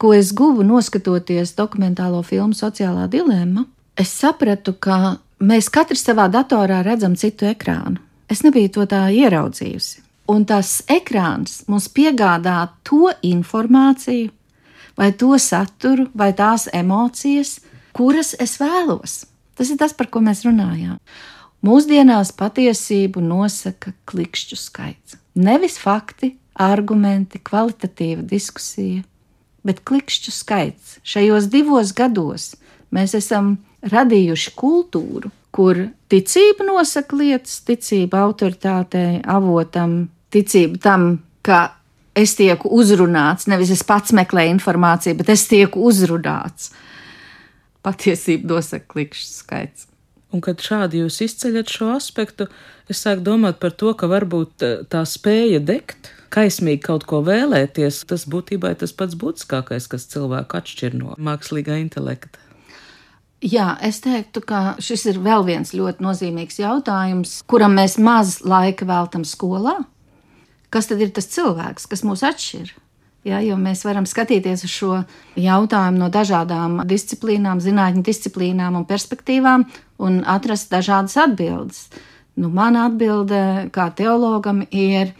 ko 0.00 0.14
es 0.16 0.32
guvu 0.36 0.64
noskatoties 0.64 1.52
dokumentālo 1.58 2.22
filmu 2.24 2.56
Sociālā 2.56 3.04
dilemma. 3.12 3.66
Es 4.00 4.14
sapratu, 4.16 4.78
ka 4.80 5.18
mēs 5.44 5.68
katrs 5.72 6.06
savā 6.08 6.30
datorā 6.32 6.80
redzam 6.86 7.18
citu 7.20 7.50
ekrānu. 7.52 8.00
Es 8.32 8.40
nebiju 8.44 8.72
to 8.78 8.88
tā 8.88 9.06
ieraudzījusi. 9.12 10.00
Un 10.32 10.48
tas 10.48 10.80
ekrāns 10.90 11.60
mums 11.68 11.90
piegādā 11.92 12.58
to 12.84 13.12
informāciju, 13.22 14.32
vai 14.96 15.12
to 15.12 15.36
saturu, 15.38 16.08
vai 16.14 16.32
tās 16.36 16.66
emocijas, 16.74 17.58
kuras 17.96 18.34
es 18.40 18.56
vēlos. 18.60 19.24
Tas 19.56 19.70
ir 19.72 19.80
tas, 19.80 19.94
par 19.96 20.10
ko 20.12 20.20
mēs 20.24 20.44
runājām. 20.44 20.98
Mūsdienās 21.64 22.34
patiesību 22.36 23.22
nosaka 23.24 23.94
klikšķu 24.08 24.58
skaits. 24.60 25.16
Nevis 25.36 25.78
fakti, 25.80 26.34
argumenti, 26.56 27.40
kvalitatīva 27.42 28.24
diskusija, 28.28 29.02
bet 29.66 29.82
klikšķu 29.88 30.32
skaits. 30.32 30.98
Šajos 31.04 31.48
divos 31.52 31.92
gados 31.96 32.54
mēs 32.94 33.16
esam 33.18 33.56
radījuši 33.86 34.52
kultūru, 34.56 35.32
kur 35.56 35.86
ticība 36.12 36.66
nosaka 36.68 37.16
lietas, 37.16 37.60
ticība 37.66 38.20
autoritātei, 38.26 39.22
avotam, 39.24 40.06
ticība 40.32 40.80
tam, 40.84 41.08
ka 41.46 41.60
es 42.16 42.34
tieku 42.38 42.70
uzrunāts, 42.72 43.48
nevis 43.50 43.72
es 43.74 43.84
pats 43.86 44.14
meklēju 44.16 44.56
informāciju, 44.56 45.18
bet 45.20 45.32
es 45.34 45.44
tieku 45.50 45.84
uzrunāts. 45.90 46.72
Patiesība 47.86 48.56
nosaka 48.56 48.88
klikšķis 48.94 49.34
skaits. 49.42 49.86
Un 50.34 50.42
kad 50.42 50.60
šādi 50.60 51.04
jūs 51.04 51.20
izceļat 51.22 51.70
šo 51.70 51.92
aspektu, 51.94 52.48
es 52.90 53.04
sāku 53.04 53.22
domāt 53.28 53.60
par 53.62 53.76
to, 53.78 53.92
ka 53.94 54.08
varbūt 54.10 54.64
eh, 54.66 54.80
tā 54.90 55.04
spēja 55.06 55.60
degt, 55.62 56.10
kaismīgi 56.34 56.82
kaut 56.88 57.06
ko 57.08 57.22
vēlēties, 57.24 58.02
tas 58.10 58.26
būtībā 58.28 58.74
ir 58.74 58.80
tas 58.82 58.92
pats 58.96 59.14
būtiskākais, 59.18 59.86
kas 59.92 60.08
cilvēku 60.10 60.58
atšķir 60.58 60.98
no 60.98 61.14
mākslīgā 61.22 61.78
intelekta. 61.84 62.42
Jā, 63.44 63.76
es 63.84 64.00
teiktu, 64.02 64.40
ka 64.48 64.60
šis 64.82 65.04
ir 65.12 65.20
vēl 65.22 65.44
viens 65.46 65.70
ļoti 65.76 66.02
nozīmīgs 66.02 66.58
jautājums, 66.58 67.38
kuram 67.46 67.76
mēs 67.78 67.98
maz 68.02 68.40
laika 68.42 68.88
veltam 68.88 69.26
skolā 69.28 69.76
kas 70.76 70.90
tad 70.92 71.00
ir 71.00 71.14
tas 71.16 71.30
cilvēks, 71.32 71.88
kas 71.88 72.04
mūs 72.04 72.24
atšķir? 72.28 72.74
Ja, 73.26 73.40
jo 73.42 73.56
mēs 73.58 73.82
varam 73.82 74.04
skatīties 74.06 74.62
uz 74.68 74.70
šo 74.70 74.98
jautājumu 75.40 75.98
no 75.98 76.10
dažādām 76.14 76.82
disciplīnām, 76.86 77.58
zinātņu 77.64 78.04
disciplīnām 78.06 78.76
un 78.78 78.84
perspektīvām 78.86 79.64
un 80.04 80.20
atrast 80.28 80.70
dažādas 80.70 81.16
atbildes. 81.24 81.88
Nu, 82.36 82.52
mana 82.52 82.84
atbilde 82.86 83.40
kā 83.74 83.88
teologam 83.96 84.60
ir 84.70 85.16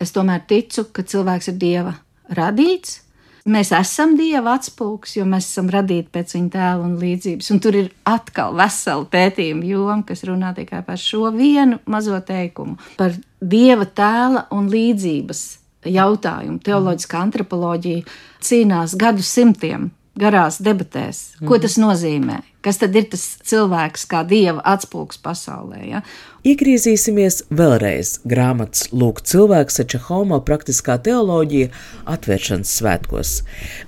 Es 0.00 0.14
tomēr 0.16 0.40
ticu, 0.48 0.86
ka 0.96 1.04
cilvēks 1.04 1.50
ir 1.52 1.56
dieva 1.60 1.92
radīts. 2.32 3.02
Mēs 3.50 3.72
esam 3.74 4.12
dieva 4.18 4.54
atspūgs, 4.58 5.16
jo 5.16 5.24
mēs 5.26 5.48
esam 5.50 5.70
radīti 5.72 6.12
pēc 6.14 6.34
viņa 6.36 6.50
tēla 6.54 6.84
un 6.86 6.96
līdzības. 7.00 7.48
Un 7.50 7.62
tur 7.64 7.78
ir 7.80 7.88
atkal 8.06 8.54
vesela 8.58 9.06
pētījuma 9.10 9.66
joma, 9.66 10.02
kas 10.06 10.22
runā 10.28 10.52
tikai 10.54 10.84
par 10.86 11.00
šo 11.00 11.32
vienu 11.34 11.80
mazo 11.90 12.20
teikumu, 12.26 12.78
par 13.00 13.16
dieva 13.40 13.88
tēla 13.88 14.46
un 14.54 14.68
līdzības 14.70 15.42
jautājumu. 15.90 16.60
Teoloģiskā 16.62 17.24
antropoloģija 17.26 18.04
cīnās 18.44 18.94
gadu 19.00 19.24
simtiem 19.26 19.90
garās 20.20 20.60
debatēs. 20.62 21.22
Ko 21.48 21.58
tas 21.62 21.78
nozīmē? 21.80 22.40
Kas 22.60 22.76
tad 22.82 22.96
ir 22.98 23.06
tas 23.08 23.22
cilvēks, 23.48 24.04
kā 24.10 24.20
dieva 24.28 24.60
atspūgs 24.68 25.20
pasaulē? 25.24 25.80
Ja? 25.88 26.02
Iegriezīsimies 26.44 27.46
vēlreiz 27.56 28.18
grāmatas 28.28 28.90
Lūk, 28.92 29.22
cilvēks 29.24 29.80
ar 29.80 29.96
homo 30.10 30.40
praktiskā 30.44 30.98
teoloģija 31.00 31.70
atvēršanas 32.14 32.74
svētkos. 32.80 33.32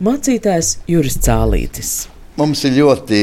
Mācītājs 0.01 0.79
Juris 0.89 1.21
Cālītis. 1.21 1.93
Mums 2.41 2.65
ir 2.65 2.79
ļoti, 2.79 3.21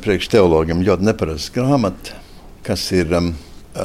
priekš 0.00 0.30
teologiem, 0.32 0.80
ļoti 0.86 1.04
neparasta 1.10 1.58
grāmata, 1.58 2.16
kas 2.64 2.88
ir 2.96 3.12
um, 3.18 3.34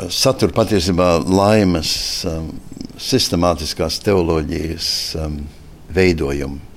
satura 0.08 0.56
patiesībā 0.56 1.18
laimes 1.28 1.92
um, 2.24 2.54
sistemātiskās 2.96 4.00
teoloģijas 4.06 4.92
um, 5.20 5.42
veidojumu. 5.92 6.71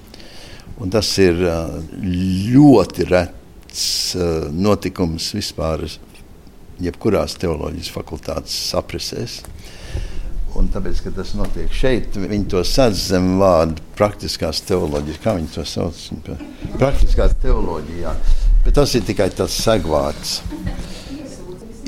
Un 0.82 0.90
tas 0.90 1.08
ir 1.22 1.38
ļoti 1.38 3.06
rets 3.10 3.84
notikums 4.54 5.30
vispār, 5.36 5.84
jebkurās 6.82 7.36
teoloģijas 7.38 7.90
fakultātes 7.94 8.56
aprisēs. 8.78 9.42
Un 10.54 10.68
tāpēc, 10.70 11.00
ka 11.02 11.10
tas 11.14 11.32
notiek 11.34 11.72
šeit, 11.74 12.14
viņi 12.14 12.46
to 12.50 12.60
sadz 12.66 13.08
zem 13.10 13.32
vārda 13.40 13.82
praktiskās 13.98 14.60
teoloģijas. 14.66 15.18
Kā 15.22 15.34
viņi 15.34 15.50
to 15.50 15.64
sauc? 15.66 15.98
Praktiskā 16.78 17.26
teoloģijā. 17.42 18.12
Bet 18.62 18.76
tas 18.78 18.94
ir 18.94 19.02
tikai 19.06 19.32
tas 19.34 19.54
segvārds. 19.64 20.36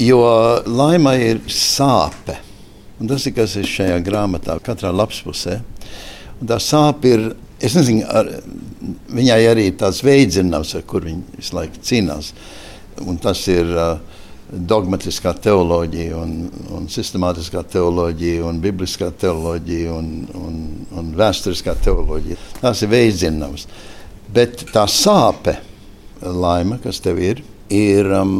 Jo 0.02 0.18
laima 0.66 1.14
ir 1.22 1.40
sāpe. 1.50 2.40
Un 2.98 3.10
tas 3.10 3.26
ir 3.28 3.36
kas 3.36 3.54
ir 3.60 3.70
šajā 3.70 4.00
grāmatā, 4.04 4.58
katrā 4.64 4.90
lapspusē. 4.90 5.60
Un 6.40 6.50
tā 6.50 6.58
sāpe 6.60 7.12
ir 7.14 7.26
Es 7.62 7.72
nezinu, 7.76 8.04
ar, 8.12 8.28
viņai 9.16 9.40
arī 9.48 9.70
tāds 9.80 10.02
veidzināms, 10.04 10.74
ar 10.76 10.84
kur 10.88 11.06
viņa 11.06 11.38
visu 11.38 11.56
laiku 11.56 11.80
cīnās. 11.88 12.32
Un 13.06 13.16
tas 13.20 13.40
ir 13.52 13.70
uh, 13.72 13.96
dogmatiskā 14.46 15.32
teoloģija, 15.42 16.18
un, 16.20 16.34
un 16.76 16.86
sistemātiskā 16.92 17.64
teoloģija, 17.72 18.44
un 18.46 18.60
bibliskā 18.62 19.08
teoloģija 19.20 19.94
un, 19.96 20.10
un, 20.38 20.60
un 20.96 21.10
vēsturiskā 21.16 21.74
teoloģija. 21.84 22.38
Tas 22.60 22.84
ir 22.84 22.92
veidzināms. 22.92 23.66
Bet 24.32 24.66
tā 24.74 24.84
sāpe, 24.90 25.56
laime, 26.20 26.80
kas 26.82 27.00
tev 27.02 27.20
ir, 27.22 27.42
ir 27.72 28.10
um, 28.20 28.38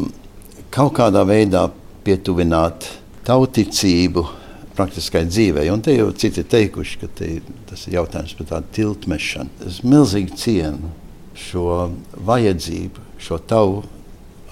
kaut 0.75 0.95
kādā 0.99 1.25
veidā 1.27 1.67
pietuvināt 2.07 2.89
tauticību 3.27 4.27
praktiskai 4.77 5.25
dzīvei. 5.29 5.67
Un 5.73 5.83
te 5.85 5.95
jau 5.97 6.11
citi 6.17 6.45
teikuši, 6.47 7.01
ka 7.03 7.11
te, 7.19 7.31
tas 7.71 7.87
ir 7.87 7.99
jautājums 7.99 8.37
par 8.39 8.51
tādu 8.53 8.73
tiltmešanu. 8.79 9.67
Es 9.69 9.83
milzīgi 9.87 10.39
cienu 10.41 10.93
šo 11.37 11.91
vajadzību, 12.27 13.07
šo 13.23 13.41
tavu 13.49 13.83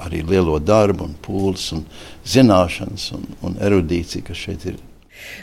arī 0.05 0.25
lielo 0.27 0.59
darbu, 0.59 1.07
un 1.07 1.15
pūles, 1.23 1.69
un 1.77 1.85
zināšanas 2.29 3.11
un, 3.15 3.29
un 3.47 3.55
erudīciju, 3.63 4.25
kas 4.27 4.43
šeit 4.47 4.67
ir. 4.73 4.81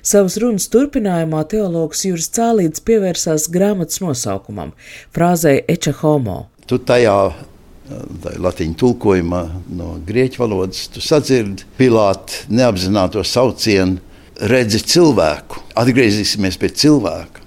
Savas 0.05 0.35
runas 0.41 0.67
turpinājumā 0.69 1.41
teologs 1.50 2.03
Juris 2.05 2.27
Cālīts 2.35 2.83
pievērsās 2.85 3.47
grāmatas 3.53 4.01
nosaukumam, 4.03 4.75
frāzei 5.15 5.63
Echa 5.71 5.93
homo. 6.03 6.43
Tu 6.69 6.77
tajā 6.77 7.15
latīņu 8.41 8.77
tulkojumā 8.79 9.41
no 9.75 9.95
grieķu 10.07 10.43
valodas, 10.43 10.85
sadzirdi 11.01 11.65
Pilāta 11.79 12.45
neapzināto 12.51 13.23
saucienu 13.27 14.00
redzi 14.41 14.81
cilvēku. 14.93 15.62
Atgriezīsimies 15.77 16.57
pie 16.62 16.71
cilvēka. 16.83 17.43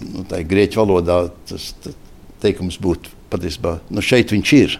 Nu, 0.00 0.24
tā 0.28 0.40
ir 0.40 0.48
grieķu 0.48 0.80
valodā 0.80 1.22
tas 1.48 1.74
teikums 2.40 2.80
būtu 2.80 3.12
patiesībā, 3.32 3.78
nu 3.92 4.04
šeit 4.04 4.32
viņš 4.32 4.54
ir. 4.56 4.78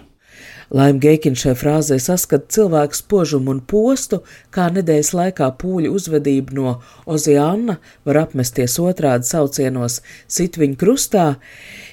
Laima 0.71 1.01
Geikina 1.03 1.35
šai 1.35 1.57
frāzē 1.59 1.97
saskata 1.99 2.47
cilvēku 2.55 2.95
spožumu 2.95 3.51
un 3.57 3.59
postu, 3.73 4.21
kā 4.55 4.69
nedēļas 4.71 5.11
laikā 5.19 5.49
pūļu 5.59 5.91
uzvedība 5.99 6.55
no 6.55 6.75
Oziāna 7.11 7.81
var 8.07 8.21
apmesties 8.21 8.77
otrādi 8.79 9.27
saucienos 9.27 9.99
sit 10.31 10.61
viņu 10.61 10.79
krustā. 10.79 11.25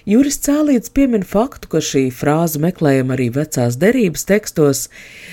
Juris 0.06 0.38
Cēlīts 0.46 0.94
piemin 0.94 1.26
faktu, 1.26 1.72
ka 1.74 1.82
šī 1.82 2.04
frāze 2.14 2.62
meklējama 2.62 3.18
arī 3.18 3.32
vecās 3.34 3.80
derības 3.82 4.30
tekstos, 4.30 4.84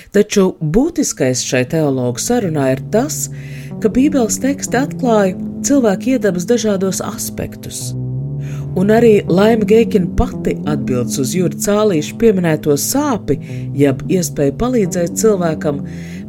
taču 0.09 0.55
būtiskais 0.59 1.45
šai 1.45 1.67
teologu 1.69 2.25
sarunā 2.25 2.71
ir 2.73 2.81
tas, 2.89 3.27
ka 3.29 3.64
Bībeles 3.83 4.39
teksti 4.41 4.77
atklāja 4.79 5.35
cilvēku 5.65 6.15
iedabas 6.15 6.47
dažādos 6.49 7.01
aspektus. 7.03 7.91
Un 8.75 8.89
arī 8.91 9.21
Laima 9.31 9.63
Geikina 9.67 10.09
pati 10.19 10.57
atbildes 10.67 11.15
uz 11.21 11.31
Jūra 11.35 11.55
Cālīša 11.63 12.17
pieminēto 12.19 12.75
sāpi, 12.75 13.37
jeb 13.77 14.01
iespēju 14.11 14.55
palīdzēt 14.59 15.15
cilvēkam, 15.21 15.79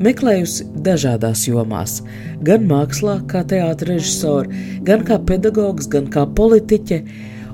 meklējusi 0.02 0.68
dažādās 0.86 1.46
jomās, 1.48 2.02
gan 2.46 2.68
mākslā, 2.70 3.16
kā 3.30 3.42
teātris 3.50 3.96
režisors, 3.96 4.62
gan 4.86 5.02
kā 5.08 5.18
pedagogs, 5.26 5.88
gan 5.90 6.06
kā 6.12 6.22
politiķe 6.38 7.00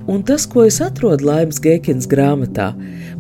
Un 0.07 0.25
tas, 0.27 0.49
ko 0.51 0.65
es 0.67 0.81
atrodu 0.83 1.29
Laimas 1.29 1.61
Gēkins 1.63 2.09
grāmatā, 2.11 2.73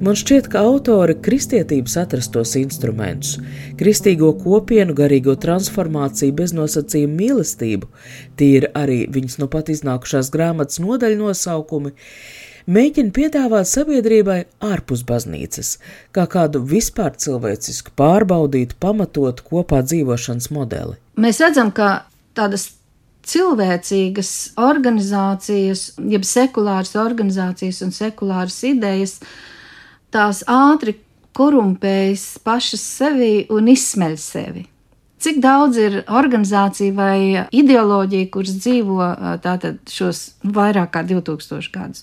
man 0.03 0.17
šķiet, 0.19 0.49
ka 0.51 0.65
autori 0.67 1.15
kristietības 1.23 1.95
atrastos 2.01 2.57
instrumentus, 2.59 3.37
kristīgo 3.79 4.33
kopienu, 4.41 4.97
garīgo 4.99 5.37
transformāciju, 5.39 6.35
beznosacījumu 6.41 7.15
mīlestību, 7.21 7.91
tie 8.35 8.51
ir 8.59 8.69
arī 8.75 9.05
viņas 9.15 9.39
nu 9.39 9.49
pat 9.53 9.71
iznākušās 9.71 10.33
grāmatas 10.35 10.83
nodaļu 10.83 11.21
nosaukumi, 11.23 11.95
mēģina 12.67 13.15
piedāvāt 13.15 13.71
sabiedrībai 13.71 14.41
ārpus 14.73 15.07
baznīcas, 15.07 15.77
kā 16.11 16.27
kādu 16.27 16.67
vispār 16.67 17.15
cilvēcisku, 17.15 17.95
pārbaudītu, 17.95 18.81
pamatotu 18.83 19.47
kopā 19.55 19.85
dzīvošanas 19.87 20.51
modeli. 20.51 20.99
Mēs 21.15 21.39
redzam, 21.47 21.71
ka 21.71 22.09
tādas 22.35 22.73
cilvēcīgas 23.27 24.33
organizācijas, 24.61 25.93
jeb 26.11 26.27
sekulāras 26.27 26.97
organizācijas 26.99 27.81
un 27.87 27.95
sekulāras 27.95 28.59
idejas, 28.67 29.19
tās 30.13 30.43
ātri 30.51 30.99
korumpējas 31.37 32.37
pašas 32.45 32.83
sevi 32.99 33.47
un 33.53 33.71
izsmeļ 33.73 34.17
sevi. 34.21 34.67
Cik 35.23 35.39
daudz 35.39 35.79
ir 35.79 36.01
organizācija 36.11 36.95
vai 36.97 37.19
ideoloģija, 37.55 38.29
kuras 38.35 38.57
dzīvo 38.59 39.07
tātad 39.45 39.79
šos 39.87 40.33
vairāk 40.43 40.91
kā 40.97 41.05
2000 41.07 41.71
gadus? 41.71 42.03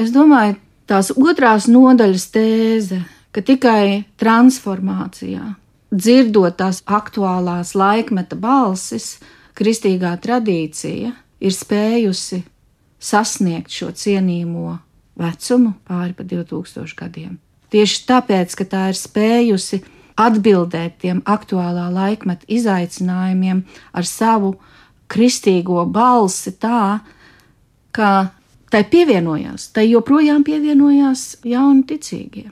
Es 0.00 0.14
domāju, 0.14 0.56
tās 0.88 1.12
otrās 1.12 1.68
nodaļas 1.68 2.24
tēze, 2.32 3.02
ka 3.36 3.44
tikai 3.44 4.06
transformācijā, 4.20 5.44
dzirdot 5.92 6.56
tās 6.56 6.80
aktuālās 6.88 7.74
laikmeta 7.76 8.38
balsis, 8.40 9.18
kristīgā 9.58 10.14
tradīcija 10.22 11.12
ir 11.44 11.54
spējusi 11.54 12.42
sasniegt 13.04 13.72
šo 13.74 13.92
cienījamo 13.94 14.78
vecumu 15.20 15.74
pāri 15.86 16.14
pa 16.16 16.26
2000 16.26 16.96
gadiem. 16.98 17.38
Tieši 17.74 18.04
tāpēc, 18.08 18.54
ka 18.58 18.66
tā 18.70 18.84
ir 18.92 18.98
spējusi 18.98 19.82
atbildēt 20.20 21.00
tiem 21.02 21.22
aktuālā 21.26 21.88
laikmeta 21.90 22.46
izaicinājumiem 22.50 23.64
ar 23.92 24.06
savu 24.06 24.54
kristīgo 25.10 25.82
balsi 25.90 26.54
tā, 26.58 27.00
ka 27.94 28.10
tai 28.70 28.82
pievienojās, 28.90 29.70
tai 29.74 29.88
joprojām 29.90 30.44
pievienojās 30.46 31.44
jauni 31.46 31.84
ticīgie. 31.90 32.48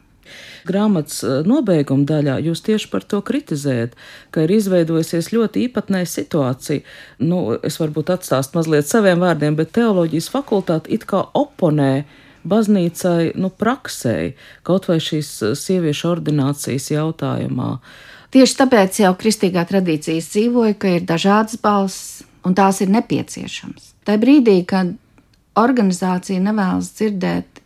Grāmatas 0.68 1.23
eh, 1.27 1.40
nobeiguma 1.49 2.07
daļā 2.09 2.38
jūs 2.47 2.62
tieši 2.66 2.90
par 2.92 3.07
to 3.09 3.23
kritizējat, 3.27 3.97
ka 4.35 4.47
ir 4.47 4.55
izveidojusies 4.59 5.33
ļoti 5.35 5.66
īpatnēja 5.68 6.11
situācija. 6.11 6.85
Nu, 7.25 7.45
es 7.59 7.79
varbūt 7.83 8.14
atstāstu 8.14 8.59
mazliet 8.59 8.90
saviem 8.90 9.23
vārdiem, 9.23 9.59
bet 9.59 9.75
teoloģijas 9.79 10.31
fakultāte 10.33 10.92
it 10.95 11.07
kā 11.11 11.25
oponē 11.38 12.05
baznīcai, 12.49 13.35
nu, 13.38 13.53
praksēji, 13.55 14.35
kaut 14.66 14.88
vai 14.90 14.99
šīs 15.03 15.35
eh, 15.42 15.55
sieviešu 15.59 16.11
ordinācijas 16.14 16.90
jautājumā. 16.95 17.77
Tieši 18.33 18.59
tāpēc 18.62 19.03
jau 19.03 19.12
kristīgā 19.21 19.66
tradīcijas 19.68 20.31
dzīvoja, 20.33 20.77
ka 20.81 20.97
ir 20.97 21.09
dažādas 21.09 21.59
balss, 21.61 22.23
un 22.47 22.57
tās 22.57 22.81
ir 22.81 22.88
nepieciešamas. 22.95 23.92
Tā 24.09 24.16
brīdī, 24.18 24.62
kad 24.66 24.95
organizācija 25.59 26.40
nevēlas 26.42 26.90
dzirdēt 26.97 27.61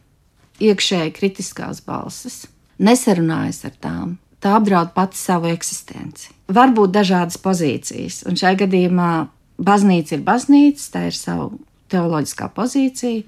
iekšēji 0.67 1.15
kritiskās 1.17 1.83
balsis, 1.87 2.47
nesarunājas 2.79 3.65
ar 3.69 3.75
tām. 3.81 4.17
Tā 4.41 4.57
apdraud 4.59 4.93
pati 4.95 5.19
savu 5.19 5.49
eksistenci. 5.51 6.31
Var 6.53 6.73
būt 6.77 6.93
dažādas 6.95 7.41
pozīcijas, 7.43 8.21
un 8.29 8.37
šajā 8.39 8.61
gadījumā 8.67 9.11
baznīca 9.57 10.17
ir 10.17 10.23
baznīca, 10.27 10.87
tā 10.93 11.07
ir 11.09 11.17
sava 11.17 11.51
teoloģiskā 11.93 12.51
pozīcija. 12.55 13.25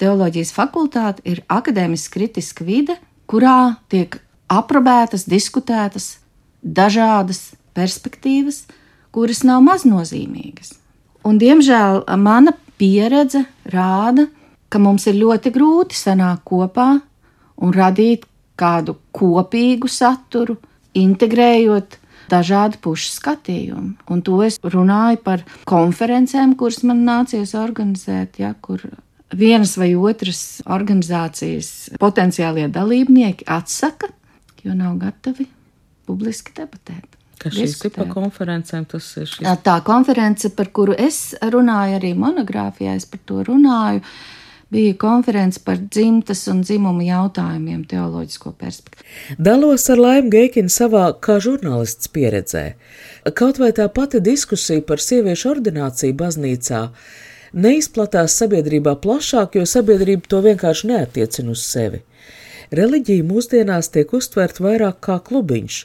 Teoloģijas 0.00 0.54
fakultāte 0.56 1.22
ir 1.28 1.42
akadēmiski 1.52 2.16
kritiska 2.16 2.66
vide, 2.66 2.96
kurā 3.30 3.76
tiek 3.92 4.18
aprobētas, 4.50 5.28
diskutētas 5.30 6.16
dažādas 6.62 7.52
perspektīvas, 7.76 8.64
kuras 9.12 9.42
nav 9.46 9.62
maznozīmīgas. 9.66 10.74
Un, 11.28 11.38
diemžēl 11.38 12.02
mana 12.18 12.54
pieredze 12.80 13.44
rāda, 13.70 14.26
ka 14.72 14.80
mums 14.82 15.06
ir 15.06 15.20
ļoti 15.20 15.52
grūti 15.54 15.98
sanākt 15.98 16.42
kopā 16.48 16.96
un 17.62 17.74
radīt 17.76 18.26
kādu 18.62 18.96
kopīgu 19.16 19.90
saturu, 19.90 20.56
integrējot 20.98 21.98
dažādu 22.32 22.80
pušu 22.82 23.12
skatījumu. 23.16 23.94
Un 24.10 24.22
to 24.24 24.40
es 24.46 24.58
runāju 24.62 25.20
par 25.24 25.44
konferencēm, 25.68 26.56
kuras 26.58 26.82
man 26.86 27.04
nācies 27.06 27.56
organizēt, 27.58 28.40
ja, 28.42 28.54
kur 28.60 28.84
vienas 29.32 29.76
vai 29.80 29.92
otras 29.96 30.60
organizācijas 30.68 31.92
potenciālie 32.00 32.68
dalībnieki 32.72 33.48
atsaka, 33.50 34.12
jo 34.62 34.76
nav 34.76 34.98
gatavi 35.00 35.48
publiski 36.06 36.54
debatēt. 36.56 37.18
Kas 37.42 37.56
šīs 37.56 37.80
tipa 37.82 38.06
konferencēm 38.06 38.84
tas 38.90 39.08
ir? 39.18 39.26
Šis... 39.26 39.48
Tā 39.66 39.80
konference, 39.86 40.52
par 40.54 40.70
kuru 40.74 40.94
es 40.94 41.32
runāju, 41.42 41.98
arī 41.98 42.12
monogrāfijā 42.18 42.94
es 42.94 43.08
par 43.10 43.22
to 43.26 43.40
runāju, 43.48 44.04
bija 44.72 44.94
konference 44.98 45.60
par 45.64 45.76
dzimtas 45.78 46.46
un 46.48 46.62
dzimumu 46.64 47.04
jautājumiem, 47.04 47.82
teoloģisko 47.90 48.54
perspektīvu. 48.60 49.36
Dalos 49.48 49.84
ar 49.92 50.00
Laimu 50.00 50.32
Geikinu 50.32 50.72
savā 50.72 51.10
kā 51.20 51.36
žurnālists 51.44 52.08
pieredzē. 52.14 52.64
Kaut 53.36 53.60
vai 53.60 53.72
tā 53.76 53.88
pati 53.92 54.22
diskusija 54.24 54.84
par 54.88 55.02
sieviešu 55.04 55.50
ordināciju 55.52 56.16
baznīcā 56.16 56.86
neizplatās 57.52 58.38
sabiedrībā 58.40 58.96
plašāk, 59.04 59.60
jo 59.60 59.68
sabiedrība 59.68 60.28
to 60.28 60.40
vienkārši 60.46 60.88
neatiecina 60.94 61.52
uz 61.52 61.66
sevi. 61.68 62.00
Reliģija 62.72 63.28
mūsdienās 63.28 63.92
tiek 63.92 64.12
uztverta 64.16 64.64
vairāk 64.64 65.02
kā 65.04 65.18
klubiņš, 65.20 65.82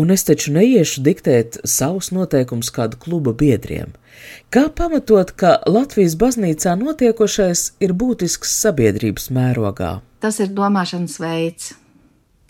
un 0.00 0.14
es 0.14 0.24
taču 0.24 0.54
neiešu 0.56 1.04
diktēt 1.04 1.60
savus 1.68 2.08
noteikumus 2.16 2.72
kādu 2.72 2.96
kluba 2.96 3.36
biedriem. 3.36 3.92
Kā 4.52 4.66
pamatot, 4.68 5.32
ka 5.32 5.58
Latvijas 5.66 6.16
baznīcā 6.20 6.74
notiekošais 6.80 7.66
ir 7.80 7.94
būtisks 7.96 8.56
sabiedrības 8.62 9.30
mērogā? 9.34 10.00
Tas 10.22 10.38
ir 10.40 10.52
domāšanas 10.54 11.18
veids, 11.22 11.72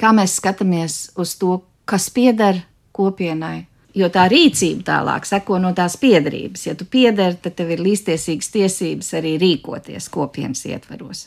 kā 0.01 0.13
mēs 0.17 0.39
skatāmies 0.41 1.03
uz 1.17 1.37
to, 1.41 1.61
kas 1.89 2.11
pieder 2.13 2.65
kopienai, 2.93 3.67
Jo 3.93 4.09
tā 4.09 4.25
rīcība 4.33 4.87
tālāk 4.87 5.27
seko 5.29 5.59
no 5.61 5.75
tās 5.77 5.99
piedarības. 6.01 6.65
Ja 6.65 6.75
tu 6.79 6.87
piedari, 6.89 7.37
tad 7.45 7.59
tev 7.59 7.75
ir 7.75 7.83
līdztiesīgas 7.85 8.49
tiesības 8.55 9.13
arī 9.19 9.35
rīkoties 9.41 10.09
kopienas 10.13 10.65
ietvaros. 10.69 11.27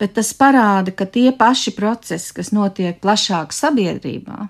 Bet 0.00 0.12
tas 0.18 0.32
parāda, 0.36 0.92
ka 0.92 1.06
tie 1.06 1.30
paši 1.32 1.72
procesi, 1.76 2.32
kas 2.36 2.50
notiek 2.52 2.98
plašāk 3.00 3.54
sabiedrībā, 3.56 4.48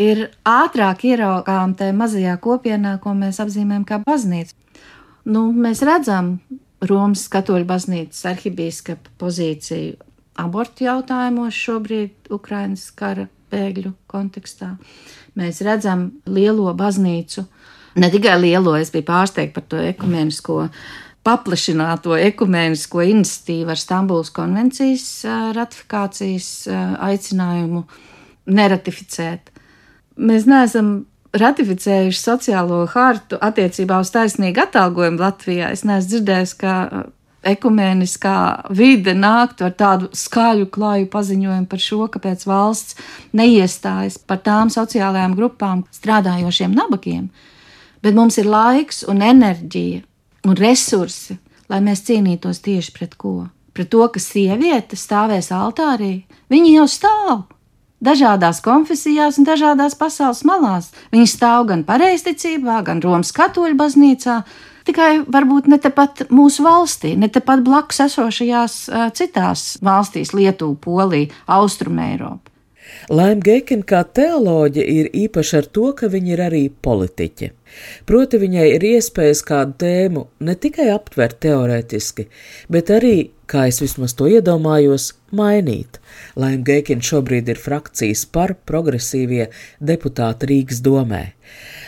ir 0.00 0.28
ātrāk 0.48 1.04
ieraugām 1.10 1.74
tajā 1.78 1.94
mazajā 1.96 2.36
kopienā, 2.42 2.98
ko 3.02 3.14
mēs 3.18 3.40
apzīmējam 3.44 3.86
kā 3.88 4.00
baznīcu. 4.04 4.54
Nu, 5.24 5.48
mēs 5.52 5.82
redzam 5.86 6.38
Romas 6.84 7.28
katoļu 7.32 7.64
baznīcas 7.68 8.26
arhibīskapa 8.34 9.14
pozīciju 9.20 9.94
abortu 10.40 10.84
jautājumos 10.88 11.56
šobrīd 11.56 12.32
Ukrainas 12.34 12.90
kara 12.96 13.28
bēgļu 13.54 13.94
kontekstā. 14.10 14.74
Mēs 15.38 15.62
redzam 15.66 16.10
lielo 16.26 16.72
baznīcu, 16.76 17.46
ne 17.98 18.10
tikai 18.10 18.36
lielo, 18.42 18.74
es 18.78 18.92
biju 18.94 19.06
pārsteigta 19.08 19.60
par 19.60 19.66
to 19.70 19.82
ekumenisko 19.82 20.60
paplašināto 21.24 22.18
ekumēnisko 22.20 23.06
iniciatīvu 23.14 23.72
ar 23.72 23.80
Stambulas 23.80 24.32
konvencijas 24.34 25.06
ratifikācijas 25.56 26.50
aicinājumu 27.08 27.86
neratificēt. 28.44 29.53
Mēs 30.14 30.46
neesam 30.46 30.94
ratificējuši 31.34 32.20
sociālo 32.20 32.84
hartu 32.92 33.38
attiecībā 33.42 33.98
uz 34.02 34.12
taisnīgu 34.14 34.62
atalgojumu 34.62 35.18
Latvijā. 35.22 35.72
Es 35.74 35.82
neesmu 35.86 36.12
dzirdējis, 36.12 36.54
ka 36.60 36.74
ekumēniskā 37.44 38.36
vide 38.72 39.14
nāktu 39.18 39.66
ar 39.66 39.74
tādu 39.76 40.10
skaļu, 40.16 40.68
klāju 40.72 41.08
paziņojumu 41.12 41.68
par 41.70 41.82
šo, 41.82 42.06
kāpēc 42.14 42.46
valsts 42.48 42.96
neiestājas 43.36 44.18
par 44.18 44.40
tām 44.46 44.70
sociālajām 44.72 45.34
grupām 45.36 45.84
strādājošiem 45.94 46.76
nabagiem. 46.76 47.28
Bet 48.04 48.16
mums 48.16 48.38
ir 48.40 48.48
laiks 48.48 49.02
un 49.08 49.24
enerģija 49.24 50.04
un 50.48 50.56
resursi, 50.60 51.38
lai 51.72 51.80
mēs 51.84 52.04
cīnītos 52.06 52.62
tieši 52.64 52.94
pret 52.96 53.18
ko? 53.20 53.48
Pret 53.74 53.90
to, 53.90 54.04
ka 54.12 54.22
sieviete 54.22 54.96
stāvēs 54.96 55.50
altārī. 55.54 56.20
Viņa 56.52 56.74
jau 56.76 56.86
stāv 56.90 57.38
dažādās 58.04 58.60
konfesijās 58.64 59.40
un 59.40 59.48
dažādās 59.48 59.96
pasaules 59.98 60.44
malās. 60.48 60.92
Viņa 61.14 61.30
stāv 61.30 61.66
gan 61.72 61.84
pareizticībā, 61.88 62.82
gan 62.86 63.02
Romas 63.04 63.32
katoļu 63.36 63.76
baznīcā, 63.80 64.40
tikai 64.88 65.10
varbūt 65.24 65.68
ne 65.72 65.80
tepat 65.82 66.26
mūsu 66.30 66.64
valstī, 66.66 67.14
ne 67.16 67.30
tepat 67.32 67.64
blakus 67.66 68.04
esošajās 68.06 68.80
citās 69.16 69.68
valstīs, 69.84 70.34
Lietuvā, 70.36 70.76
Polija, 70.84 71.32
Austrumē 71.58 72.12
Eiropā. 72.14 72.50
Laima 73.08 73.40
Gekina 73.44 73.84
kā 73.88 74.02
teoloģe 74.16 74.84
ir 74.84 75.10
īpaša 75.16 75.62
ar 75.62 75.68
to, 75.76 75.90
ka 75.96 76.08
viņa 76.12 76.32
ir 76.34 76.42
arī 76.46 76.62
politiķe. 76.68 77.50
Proti 78.08 78.40
viņai 78.40 78.66
ir 78.76 78.84
iespējas 78.94 79.42
kādu 79.48 79.76
tēmu 79.82 80.26
ne 80.46 80.54
tikai 80.60 80.90
aptvert 80.92 81.40
teorētiski, 81.42 82.28
bet 82.72 82.92
arī, 82.94 83.16
kā 83.50 83.66
es 83.70 83.80
vismaz 83.82 84.14
to 84.18 84.28
iedomājos, 84.30 85.12
mainīt. 85.34 86.00
Laima 86.38 86.62
Gekina 86.66 87.04
šobrīd 87.04 87.48
ir 87.52 87.60
frakcijas 87.60 88.24
par 88.30 88.54
progresīvie 88.68 89.48
deputāti 89.80 90.50
Rīgas 90.50 90.82
domē. 90.84 91.24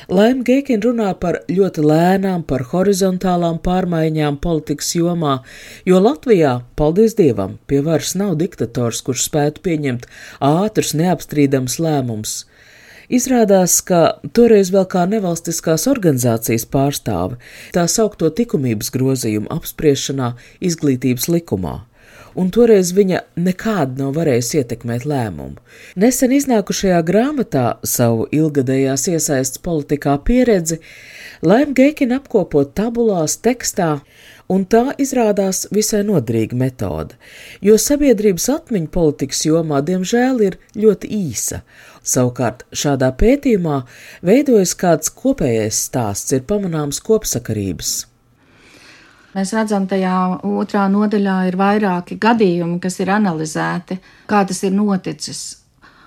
Laima 0.08 0.44
Geikina 0.46 0.84
runā 0.84 1.12
par 1.18 1.40
ļoti 1.50 1.82
lēnām, 1.82 2.44
par 2.46 2.62
horizontālām 2.70 3.58
pārmaiņām 3.64 4.36
politikas 4.42 4.92
jomā, 4.94 5.40
jo 5.88 5.98
Latvijā, 5.98 6.60
paldies 6.78 7.16
Dievam, 7.18 7.56
pie 7.66 7.80
varas 7.82 8.14
nav 8.14 8.36
diktators, 8.38 9.02
kurš 9.02 9.26
spētu 9.26 9.64
pieņemt 9.66 10.06
ātrus, 10.46 10.94
neapstrīdams 11.00 11.80
lēmumus. 11.82 12.44
Izrādās, 13.06 13.78
ka 13.86 14.18
toreiz 14.34 14.72
vēl 14.74 14.86
kā 14.90 15.04
nevalstiskās 15.10 15.86
organizācijas 15.90 16.66
pārstāve 16.70 17.38
tā 17.76 17.86
saukto 17.90 18.30
likumības 18.38 18.90
grozījumu 18.94 19.52
apspriešanā 19.54 20.32
izglītības 20.70 21.28
likumā 21.30 21.76
un 22.36 22.50
toreiz 22.52 22.92
viņa 22.96 23.22
nekādi 23.40 24.02
nav 24.02 24.16
varējusi 24.18 24.60
ietekmēt 24.60 25.06
lēmumu. 25.08 25.56
Nesen 25.96 26.34
iznākušajā 26.36 27.00
grāmatā 27.08 27.66
savu 27.86 28.26
ilgadējās 28.34 29.08
iesaistas 29.14 29.62
politikā 29.64 30.18
pieredzi 30.26 30.80
Laima 31.46 31.76
Geikina 31.76 32.20
apkopo 32.20 32.64
tabulās 32.76 33.38
tekstā, 33.44 34.00
un 34.52 34.64
tā 34.64 34.94
izrādās 35.02 35.64
visai 35.74 36.02
noderīga 36.06 36.56
metode, 36.58 37.16
jo 37.64 37.76
sabiedrības 37.80 38.48
atmiņa 38.56 38.90
politikas 38.94 39.44
jomā 39.48 39.82
diemžēl 39.86 40.42
ir 40.46 40.58
ļoti 40.78 41.10
īsa. 41.18 41.62
Savukārt 42.06 42.62
šādā 42.70 43.10
pētījumā 43.18 43.80
veidojas 44.26 44.76
kāds 44.78 45.10
kopējais 45.10 45.80
stāsts, 45.88 46.34
ir 46.36 46.46
pamanāms 46.46 47.02
kopsakarības. 47.02 47.96
Mēs 49.36 49.52
redzam, 49.52 49.84
tajā 49.84 50.14
otrā 50.48 50.86
nodaļā 50.88 51.36
ir 51.50 51.58
vairāki 51.60 52.16
gadījumi, 52.16 52.78
kas 52.80 53.02
ir 53.02 53.10
analizēti, 53.12 53.98
kā 54.30 54.46
tas 54.48 54.62
ir 54.64 54.72
noticis. 54.72 55.42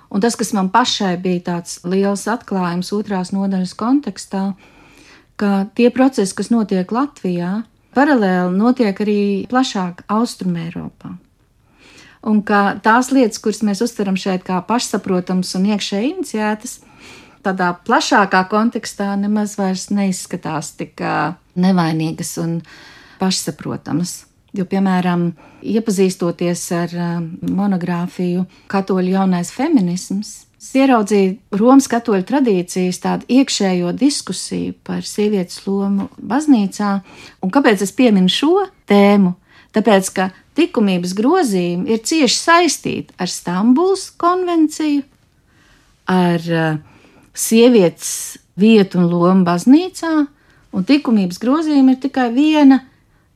Un 0.09 0.23
tas, 0.23 0.33
kas 0.33 0.49
man 0.57 0.71
pašai 0.73 1.13
bija 1.21 1.43
tāds 1.51 1.75
liels 1.85 2.25
atklājums 2.31 2.89
otrās 2.95 3.29
nodaļas 3.35 3.75
kontekstā, 3.77 4.45
ka 5.37 5.51
tie 5.77 5.91
procesi, 5.93 6.33
kas 6.39 6.49
notiek 6.49 6.89
Latvijā, 6.89 7.51
paralēli 7.95 8.57
notiek 8.57 9.01
arī 9.01 9.21
plašāk 9.49 10.05
Austrumē 10.11 10.67
Eiropā. 10.69 11.15
Un 12.29 12.41
ka 12.43 12.75
tās 12.83 13.13
lietas, 13.15 13.39
kuras 13.39 13.61
mēs 13.63 13.81
uztveram 13.83 14.17
šeit 14.19 14.43
kā 14.47 14.59
pašsaprotamas 14.67 15.53
un 15.55 15.69
iekšēji 15.71 16.09
iniciētas, 16.17 16.79
tādā 17.45 17.71
plašākā 17.87 18.43
kontekstā 18.51 19.13
nemaz 19.19 19.55
vairs 19.59 19.87
neizskatās 19.93 20.73
tik 20.79 20.99
nevainīgas 21.55 22.35
un 22.43 22.59
pašsaprotamas. 23.21 24.25
Jo, 24.57 24.65
piemēram, 24.65 25.29
iepazīstoties 25.61 26.63
ar 26.73 26.93
monogrāfiju 27.45 28.47
Katoļu 28.71 29.13
jaunais 29.13 29.51
feminisms, 29.53 30.48
es 30.59 30.69
ieraudzīju 30.75 31.59
Romas 31.59 31.87
katoļu 31.91 32.25
tradīcijas 32.27 33.01
tādu 33.03 33.29
iekšējo 33.39 33.93
diskusiju 33.97 34.75
par 34.83 35.05
sievietes 35.07 35.61
lomu 35.67 36.09
baznīcā. 36.19 36.91
Un 37.43 37.53
kāpēc 37.53 37.85
es 37.85 37.95
pieminu 37.95 38.31
šo 38.31 38.67
tēmu? 38.89 39.35
Tāpēc, 39.75 40.09
ka 40.15 40.31
likumības 40.59 41.13
grozījumi 41.15 41.93
ir 41.93 42.01
cieši 42.03 42.35
saistīti 42.35 43.15
ar 43.21 43.29
Stambuls 43.31 44.09
konvenciju, 44.19 45.05
ar 46.09 46.49
uh, 46.51 46.81
sievietes 47.37 48.11
vietu 48.59 48.99
un 48.99 49.07
lomu 49.13 49.45
baznīcā 49.47 50.25
Un 50.75 50.85
likumības 50.85 51.39
grozījumi 51.41 51.95
ir 51.95 52.01
tikai 52.03 52.27
viena 52.33 52.83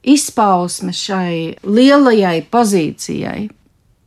izpausme 0.06 0.94
šai 0.94 1.56
lielajai 1.66 2.44
pozīcijai. 2.54 3.48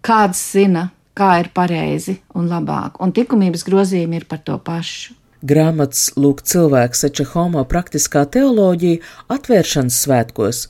Kāds 0.06 0.42
zina, 0.54 0.90
kā 1.16 1.36
ir 1.42 1.52
pareizi 1.56 2.20
un 2.36 2.50
labāk, 2.52 3.00
un 3.00 3.14
likumības 3.16 3.64
grozījumi 3.68 4.20
ir 4.20 4.28
par 4.30 4.44
to 4.44 4.58
pašu. 4.62 5.16
Grāmatas 5.46 6.08
Lūk, 6.16 6.40
cilvēks 6.48 7.04
Eče 7.06 7.26
Homo 7.34 7.60
praktiskā 7.68 8.22
teoloģija 8.32 9.02
atvēršanas 9.34 9.98
svētkos 10.06 10.62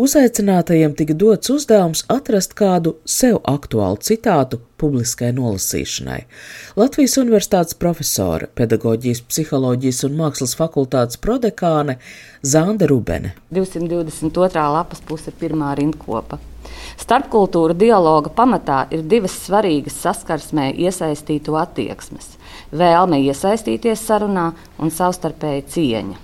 uzaicinātajiem 0.00 0.94
tika 0.96 1.14
dots 1.20 1.52
uzdevums 1.52 2.02
atrast 2.10 2.56
kādu 2.56 2.96
sev 3.04 3.36
aktuālu 3.50 4.00
citātu 4.00 4.62
publiskai 4.80 5.28
nolasīšanai. 5.36 6.22
Latvijas 6.80 7.18
Universitātes 7.20 7.76
profesore, 7.76 8.48
pedagoģijas, 8.56 9.22
psiholoģijas 9.28 10.02
un 10.08 10.16
mākslas 10.22 10.56
fakultātes 10.58 11.20
prodekāne 11.20 11.98
Zanda 12.42 12.88
Rubene. 12.90 13.36
222. 13.52 14.66
lapas 14.78 15.04
puse 15.04 15.36
pirmā 15.36 15.76
rindkopa. 15.78 16.40
Starpkultūra 17.00 17.74
dialoga 17.74 18.30
pamatā 18.30 18.84
ir 18.94 19.02
divas 19.10 19.34
svarīgas 19.46 19.96
saskarsmē 20.04 20.70
iesaistīto 20.78 21.56
attieksmes 21.58 22.34
vēlme 22.74 23.20
iesaistīties 23.28 24.02
sarunā 24.08 24.50
un 24.78 24.92
savstarpēja 24.92 25.66
cieņa. 25.74 26.20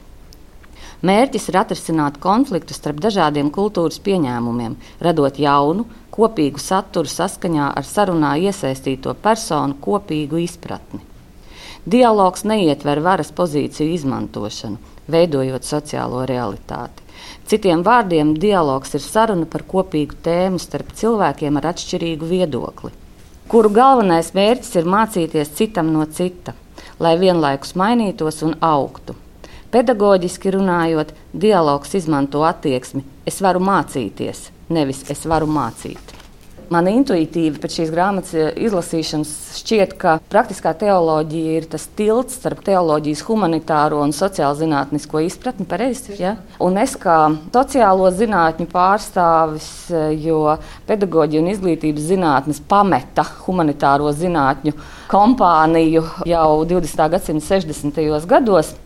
Mērķis 1.07 1.47
ir 1.49 1.57
atrisināt 1.63 2.19
konfliktu 2.21 2.77
starp 2.77 2.99
dažādiem 3.01 3.49
kultūras 3.55 4.01
pieņēmumiem, 4.05 4.75
radot 5.01 5.39
jaunu, 5.41 5.87
kopīgu 6.13 6.61
saturu 6.61 7.09
saskaņā 7.09 7.71
ar 7.77 7.87
sarunā 7.89 8.35
iesaistīto 8.43 9.15
personu 9.23 9.79
kopīgu 9.81 10.43
izpratni. 10.45 11.01
Dialogs 11.89 12.45
neietver 12.45 13.01
varas 13.01 13.31
pozīciju 13.33 13.95
izmantošanu, 13.95 14.77
veidojot 15.09 15.65
sociālo 15.65 16.27
realitāti. 16.29 17.07
Citiem 17.51 17.85
vārdiem, 17.87 18.35
dialogs 18.39 18.95
ir 18.95 19.05
saruna 19.05 19.47
par 19.51 19.67
kopīgu 19.69 20.21
tēmu 20.25 20.63
starp 20.63 20.95
cilvēkiem 20.97 21.61
ar 21.61 21.73
atšķirīgu 21.75 22.33
viedokli 22.35 22.95
kuru 23.51 23.71
galvenais 23.75 24.29
mērķis 24.37 24.77
ir 24.79 24.87
mācīties 24.87 25.51
citam 25.59 25.91
no 25.91 26.05
cita, 26.07 26.55
lai 27.03 27.17
vienlaikus 27.19 27.75
mainītos 27.81 28.45
un 28.47 28.55
augtu. 28.63 29.17
Pedagoģiski 29.75 30.53
runājot, 30.55 31.11
dialogs 31.35 31.97
izmanto 31.99 32.45
attieksmi: 32.47 33.03
es 33.27 33.43
varu 33.43 33.63
mācīties, 33.67 34.49
nevis 34.71 35.03
es 35.11 35.27
varu 35.27 35.51
mācīt. 35.51 36.20
Man 36.71 36.87
intuitīvi 36.87 37.59
pēc 37.59 37.81
šīs 37.81 37.89
grāmatas 37.91 38.35
eh, 38.39 38.51
izlasīšanas 38.63 39.31
šķiet, 39.59 39.95
ka 39.99 40.13
praktiskā 40.31 40.71
teoloģija 40.79 41.55
ir 41.59 41.65
tas 41.73 41.89
tilts 41.99 42.37
starp 42.39 42.61
teoloģijas 42.63 43.25
humanitāro 43.27 43.99
un 44.05 44.15
sociālo 44.15 44.55
zinātnisko 44.55 45.19
izpratni. 45.27 45.67
Pareizi, 45.67 46.15
ja? 46.21 46.37
Un 46.63 46.79
es 46.79 46.95
kā 47.01 47.17
sociālo 47.51 48.07
zinātņu 48.15 48.69
pārstāvis, 48.71 49.67
eh, 49.91 50.13
jo 50.23 50.55
pedagoģija 50.87 51.43
un 51.43 51.51
izglītības 51.51 52.07
zinātnes 52.13 52.63
pameta 52.71 53.27
humanitāro 53.49 54.13
zinātņu 54.15 54.77
kompāniju 55.11 56.05
jau 56.31 56.47
20. 56.71 57.11
gadsimta 57.17 57.49
60. 57.51 58.31
gados. 58.31 58.77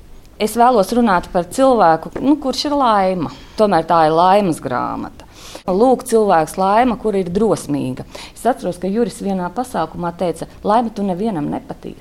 Es 0.40 0.56
vēlos 0.56 0.88
runāt 0.96 1.28
par 1.36 1.44
cilvēku, 1.52 2.16
nu, 2.24 2.38
kurš 2.40 2.64
ir 2.70 2.78
laima. 2.80 3.28
Tomēr 3.60 3.84
tā 3.86 4.06
ir 4.08 4.16
laimes 4.16 4.64
grāmata. 4.64 5.23
Lūk, 5.64 6.02
cilvēks 6.04 6.58
laima, 6.60 6.98
kur 7.00 7.16
ir 7.16 7.30
drosmīga. 7.32 8.04
Es 8.34 8.42
atceros, 8.44 8.76
ka 8.76 8.88
Juris 8.90 9.22
vienā 9.24 9.46
pasākumā 9.48 10.10
teica, 10.18 10.44
laima 10.60 10.92
tu 10.92 11.06
nevienam 11.06 11.48
nepatīk. 11.48 11.96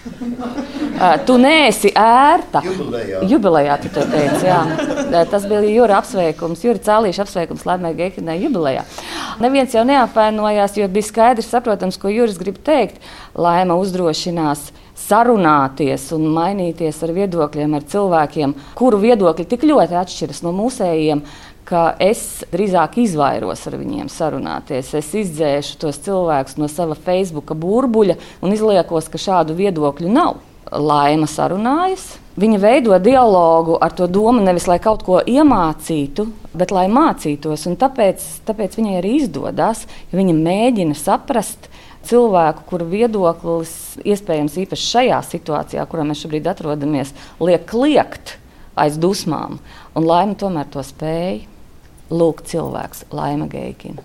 Uh, 0.00 1.16
tu 1.26 1.34
neesi 1.42 1.90
ērta. 1.98 2.62
Jubilejā. 2.62 3.24
Jubilejā 3.26 3.74
tu 3.82 3.90
to 3.90 4.04
teici. 4.06 4.46
Jā. 4.46 4.60
Tas 5.32 5.48
bija 5.50 5.66
Jūra 5.66 5.98
apsveikums, 5.98 6.62
Jūra 6.62 6.78
Cēlīša 6.86 7.26
apsveikums 7.26 7.66
Laimē 7.66 7.90
Geikinai 7.98 8.38
jubilejā. 8.44 8.86
Neviens 9.42 9.74
jau 9.74 9.82
neapvainojās, 9.90 10.78
jo 10.78 10.86
bija 10.94 11.10
skaidrs, 11.10 11.50
saprotams, 11.50 11.98
ko 11.98 12.12
Jūras 12.14 12.38
grib 12.38 12.62
teikt. 12.62 13.02
Laima 13.34 13.74
uzdrošinās 13.82 14.70
sarunāties 15.00 16.10
un 16.14 16.26
mainīties 16.34 17.02
ar 17.04 17.12
viedokļiem, 17.16 17.76
ar 17.76 17.86
cilvēkiem, 17.90 18.54
kuru 18.78 19.00
viedokļi 19.02 19.46
tik 19.50 19.64
ļoti 19.66 19.96
atšķiras 20.00 20.44
no 20.46 20.52
mūsējiem 20.56 21.24
ka 21.70 21.94
es 22.02 22.42
drīzāk 22.50 22.98
izvairos 23.04 23.62
ar 23.70 23.76
viņiem 23.78 24.10
sarunāties. 24.10 24.90
Es 24.98 25.12
izdzēšu 25.14 25.78
tos 25.84 26.00
cilvēkus 26.02 26.58
no 26.58 26.68
sava 26.70 26.96
Facebook 26.98 27.54
burbuļa 27.54 28.18
un 28.42 28.56
izliekos, 28.56 29.10
ka 29.10 29.20
šādu 29.20 29.54
viedokļu 29.58 30.10
nav. 30.10 30.40
Laima 30.70 31.26
sarunājas. 31.30 32.18
Viņa 32.40 32.58
veido 32.62 32.96
dialogu 33.02 33.74
ar 33.82 33.94
to 33.94 34.06
domu 34.10 34.42
nevis 34.42 34.68
lai 34.70 34.78
kaut 34.82 35.02
ko 35.06 35.18
iemācītu, 35.18 36.26
bet 36.56 36.70
lai 36.74 36.86
mācītos. 36.90 37.66
Tāpēc, 37.80 38.26
tāpēc 38.46 38.76
viņai 38.78 38.98
arī 39.00 39.16
izdodas. 39.18 39.84
Viņa 40.14 40.36
mēģina 40.38 40.98
saprast 40.98 41.70
cilvēku, 42.06 42.66
kura 42.70 42.86
viedoklis 42.88 43.74
iespējams 44.06 44.58
īpaši 44.62 44.90
šajā 44.94 45.22
situācijā, 45.30 45.86
kurā 45.90 46.06
mēs 46.08 46.22
šobrīd 46.24 46.48
atrodamies, 46.50 47.12
liek 47.42 47.66
kliegt 47.70 48.38
aiz 48.78 48.98
dusmām. 49.00 49.58
Un 49.94 50.06
laima 50.08 50.38
tomēr 50.38 50.70
to 50.72 50.84
spēja. 50.86 51.50
Lūk, 52.10 52.42
cilvēks, 52.50 53.04
Laima 53.14 53.46
Geikina. 53.50 54.02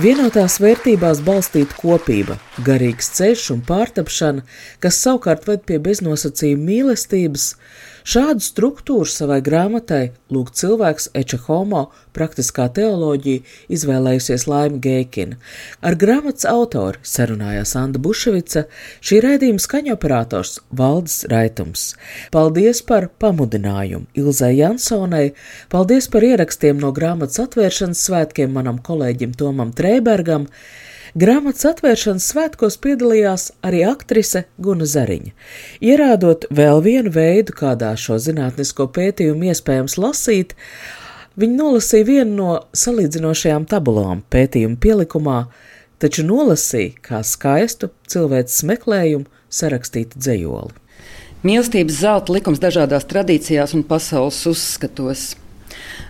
Vienotās 0.00 0.54
vērtībās 0.62 1.18
balstīta 1.20 1.76
kopība, 1.76 2.38
garīgs 2.64 3.10
ceļš 3.18 3.50
un 3.52 3.58
pārtapšana, 3.68 4.44
kas 4.80 5.00
savukārt 5.04 5.44
ved 5.50 5.66
pie 5.68 5.76
beznosacījuma 5.84 6.64
mīlestības, 6.70 7.50
Šādu 8.02 8.42
struktūru 8.42 9.06
savai 9.06 9.38
grāmatai 9.44 10.10
Lūk, 10.32 10.50
cilvēks 10.58 11.10
Eča 11.14 11.38
Homo 11.44 11.84
praktiskā 12.16 12.66
teoloģija 12.74 13.44
izvēlējusies 13.72 14.46
Laima 14.50 14.80
Geikina. 14.82 15.38
Ar 15.86 15.94
grāmatas 16.00 16.48
autori 16.50 16.98
sarunājās 17.06 17.76
Anda 17.78 18.02
Buševica, 18.02 18.64
šī 19.04 19.20
raidījuma 19.22 19.62
skaņoperators 19.62 20.58
Valdis 20.82 21.20
Raitums. 21.30 21.86
Paldies 22.34 22.82
par 22.86 23.06
pamudinājumu 23.22 24.10
Ilzai 24.18 24.56
Jansonai, 24.58 25.26
paldies 25.72 26.10
par 26.10 26.26
ierakstiem 26.26 26.82
no 26.82 26.90
grāmatas 26.96 27.44
atvēršanas 27.46 28.06
svētkiem 28.08 28.50
manam 28.56 28.82
kolēģim 28.82 29.36
Tomam 29.38 29.70
Trēbergam. 29.76 30.48
Grāmatas 31.12 31.66
atvēršanas 31.68 32.24
svētkos 32.30 32.78
piedalījās 32.80 33.50
arī 33.68 33.82
aktrise 33.84 34.46
Guna 34.64 34.86
Zariņa. 34.88 35.34
Ierādot 35.84 36.46
vēl 36.48 36.80
vienu 36.86 37.12
veidu, 37.12 37.52
kādā 37.52 37.90
šo 38.00 38.16
zinātnisko 38.16 38.86
pētījumu 38.96 39.50
iespējams 39.52 39.98
lasīt, 40.00 40.54
viņa 41.36 41.58
nolasīja 41.58 42.08
vienu 42.08 42.32
no 42.38 42.54
salīdzinošajām 42.72 43.68
tabulām 43.68 44.24
pētījuma 44.32 44.80
pielikumā, 44.80 45.36
taču 46.00 46.24
nolasīja 46.24 46.96
kā 47.04 47.20
skaistu 47.20 47.92
cilvēces 48.08 48.64
meklējumu 48.72 49.28
sarakstītu 49.52 50.16
dzējoli. 50.16 50.72
Mīlestības 51.44 52.00
zelta 52.06 52.38
likums 52.38 52.62
dažādās 52.62 53.04
tradīcijās 53.12 53.76
un 53.76 53.84
pasaules 53.84 54.40
uzskatos. 54.48 55.34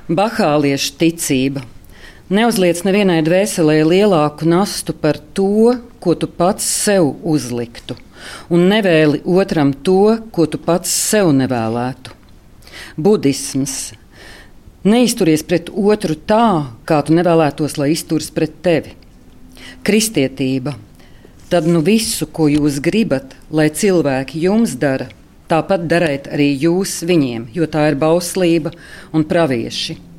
Bahāliešu 0.07 0.95
ticība, 1.03 1.67
Neuzliec 2.31 2.85
nevienai 2.87 3.19
dvēselē 3.27 3.81
lielāku 3.83 4.47
nastu 4.47 4.95
par 4.95 5.19
to, 5.35 5.75
ko 5.99 6.15
tu 6.15 6.29
pats 6.31 6.63
sev 6.63 7.09
uzliktu, 7.27 7.97
un 8.47 8.69
nevēli 8.71 9.25
otram 9.27 9.73
to, 9.75 10.19
ko 10.31 10.47
tu 10.47 10.61
pats 10.63 10.91
sev 10.91 11.33
nevēlētu. 11.35 12.15
Budisms. 12.95 13.93
Neizturies 14.87 15.43
pret 15.43 15.71
otru 15.71 16.15
tā, 16.15 16.71
kā 16.87 17.01
tu 17.03 17.15
nevēlētos, 17.15 17.75
lai 17.79 17.91
izturas 17.97 18.31
pret 18.35 18.55
tevi. 18.63 18.95
Kristietība. 19.83 20.77
Tad 21.51 21.67
nu 21.67 21.83
visu, 21.83 22.27
ko 22.31 22.47
jūs 22.49 22.79
gribat, 22.83 23.35
lai 23.51 23.67
cilvēki 23.69 24.47
jums 24.47 24.79
dara, 24.79 25.11
tāpat 25.51 25.91
dariet 25.91 26.31
arī 26.31 26.53
jūs 26.55 27.01
viņiem, 27.03 27.51
jo 27.53 27.67
tā 27.67 27.91
ir 27.91 27.99
bauslība 27.99 28.73
un 29.13 29.27
pravieši. 29.29 30.12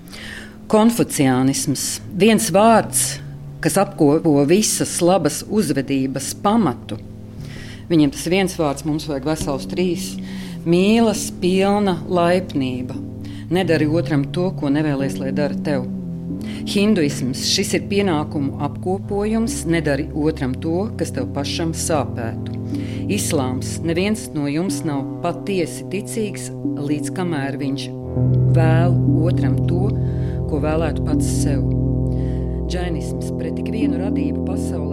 Konfuciānisms- 0.73 1.99
viens 2.23 2.47
vārds, 2.49 3.19
kas 3.61 3.75
apkopo 3.77 4.31
visas 4.49 4.95
labas 5.05 5.43
uzvedības 5.45 6.31
pamatu. 6.41 6.97
Viņam 7.91 8.11
tas 8.15 8.23
viens 8.25 8.55
vārds, 8.57 8.83
mums 8.83 9.05
vajag 9.05 9.27
vesels 9.27 9.67
trīs- 9.69 10.07
mīlas, 10.65 11.29
pilna 11.39 11.99
laipnība. 12.09 12.95
Nedari 13.51 13.85
otram 13.85 14.25
to, 14.31 14.49
ko 14.49 14.65
nevēlies, 14.65 15.19
lai 15.19 15.29
dara 15.29 15.53
tev. 15.53 15.85
Hinduisms 16.65 17.45
šis 17.53 17.75
ir 17.75 17.81
pienākumu 17.81 18.57
apkopojums, 18.57 19.65
nedari 19.65 20.09
otram 20.11 20.55
to, 20.59 20.89
kas 20.97 21.11
tev 21.11 21.27
pašam 21.35 21.73
sāpētu. 21.73 22.49
Islāms 23.07 23.77
neviens 23.83 24.33
no 24.33 24.47
jums 24.47 24.83
nav 24.83 25.21
patiesi 25.21 25.83
ticīgs, 25.91 26.49
līdz 26.77 27.11
kamēr 27.11 27.59
viņš 27.59 27.89
vēl 28.55 29.23
otram 29.23 29.67
to, 29.67 30.22
ko 30.53 30.59
vēlētu 30.61 31.01
pats 31.07 31.29
sev. 31.41 31.63
Džainisms 32.69 33.31
pret 33.39 33.55
tik 33.57 33.71
vienu 33.73 33.97
radību 33.97 34.43
pasaulē 34.45 34.92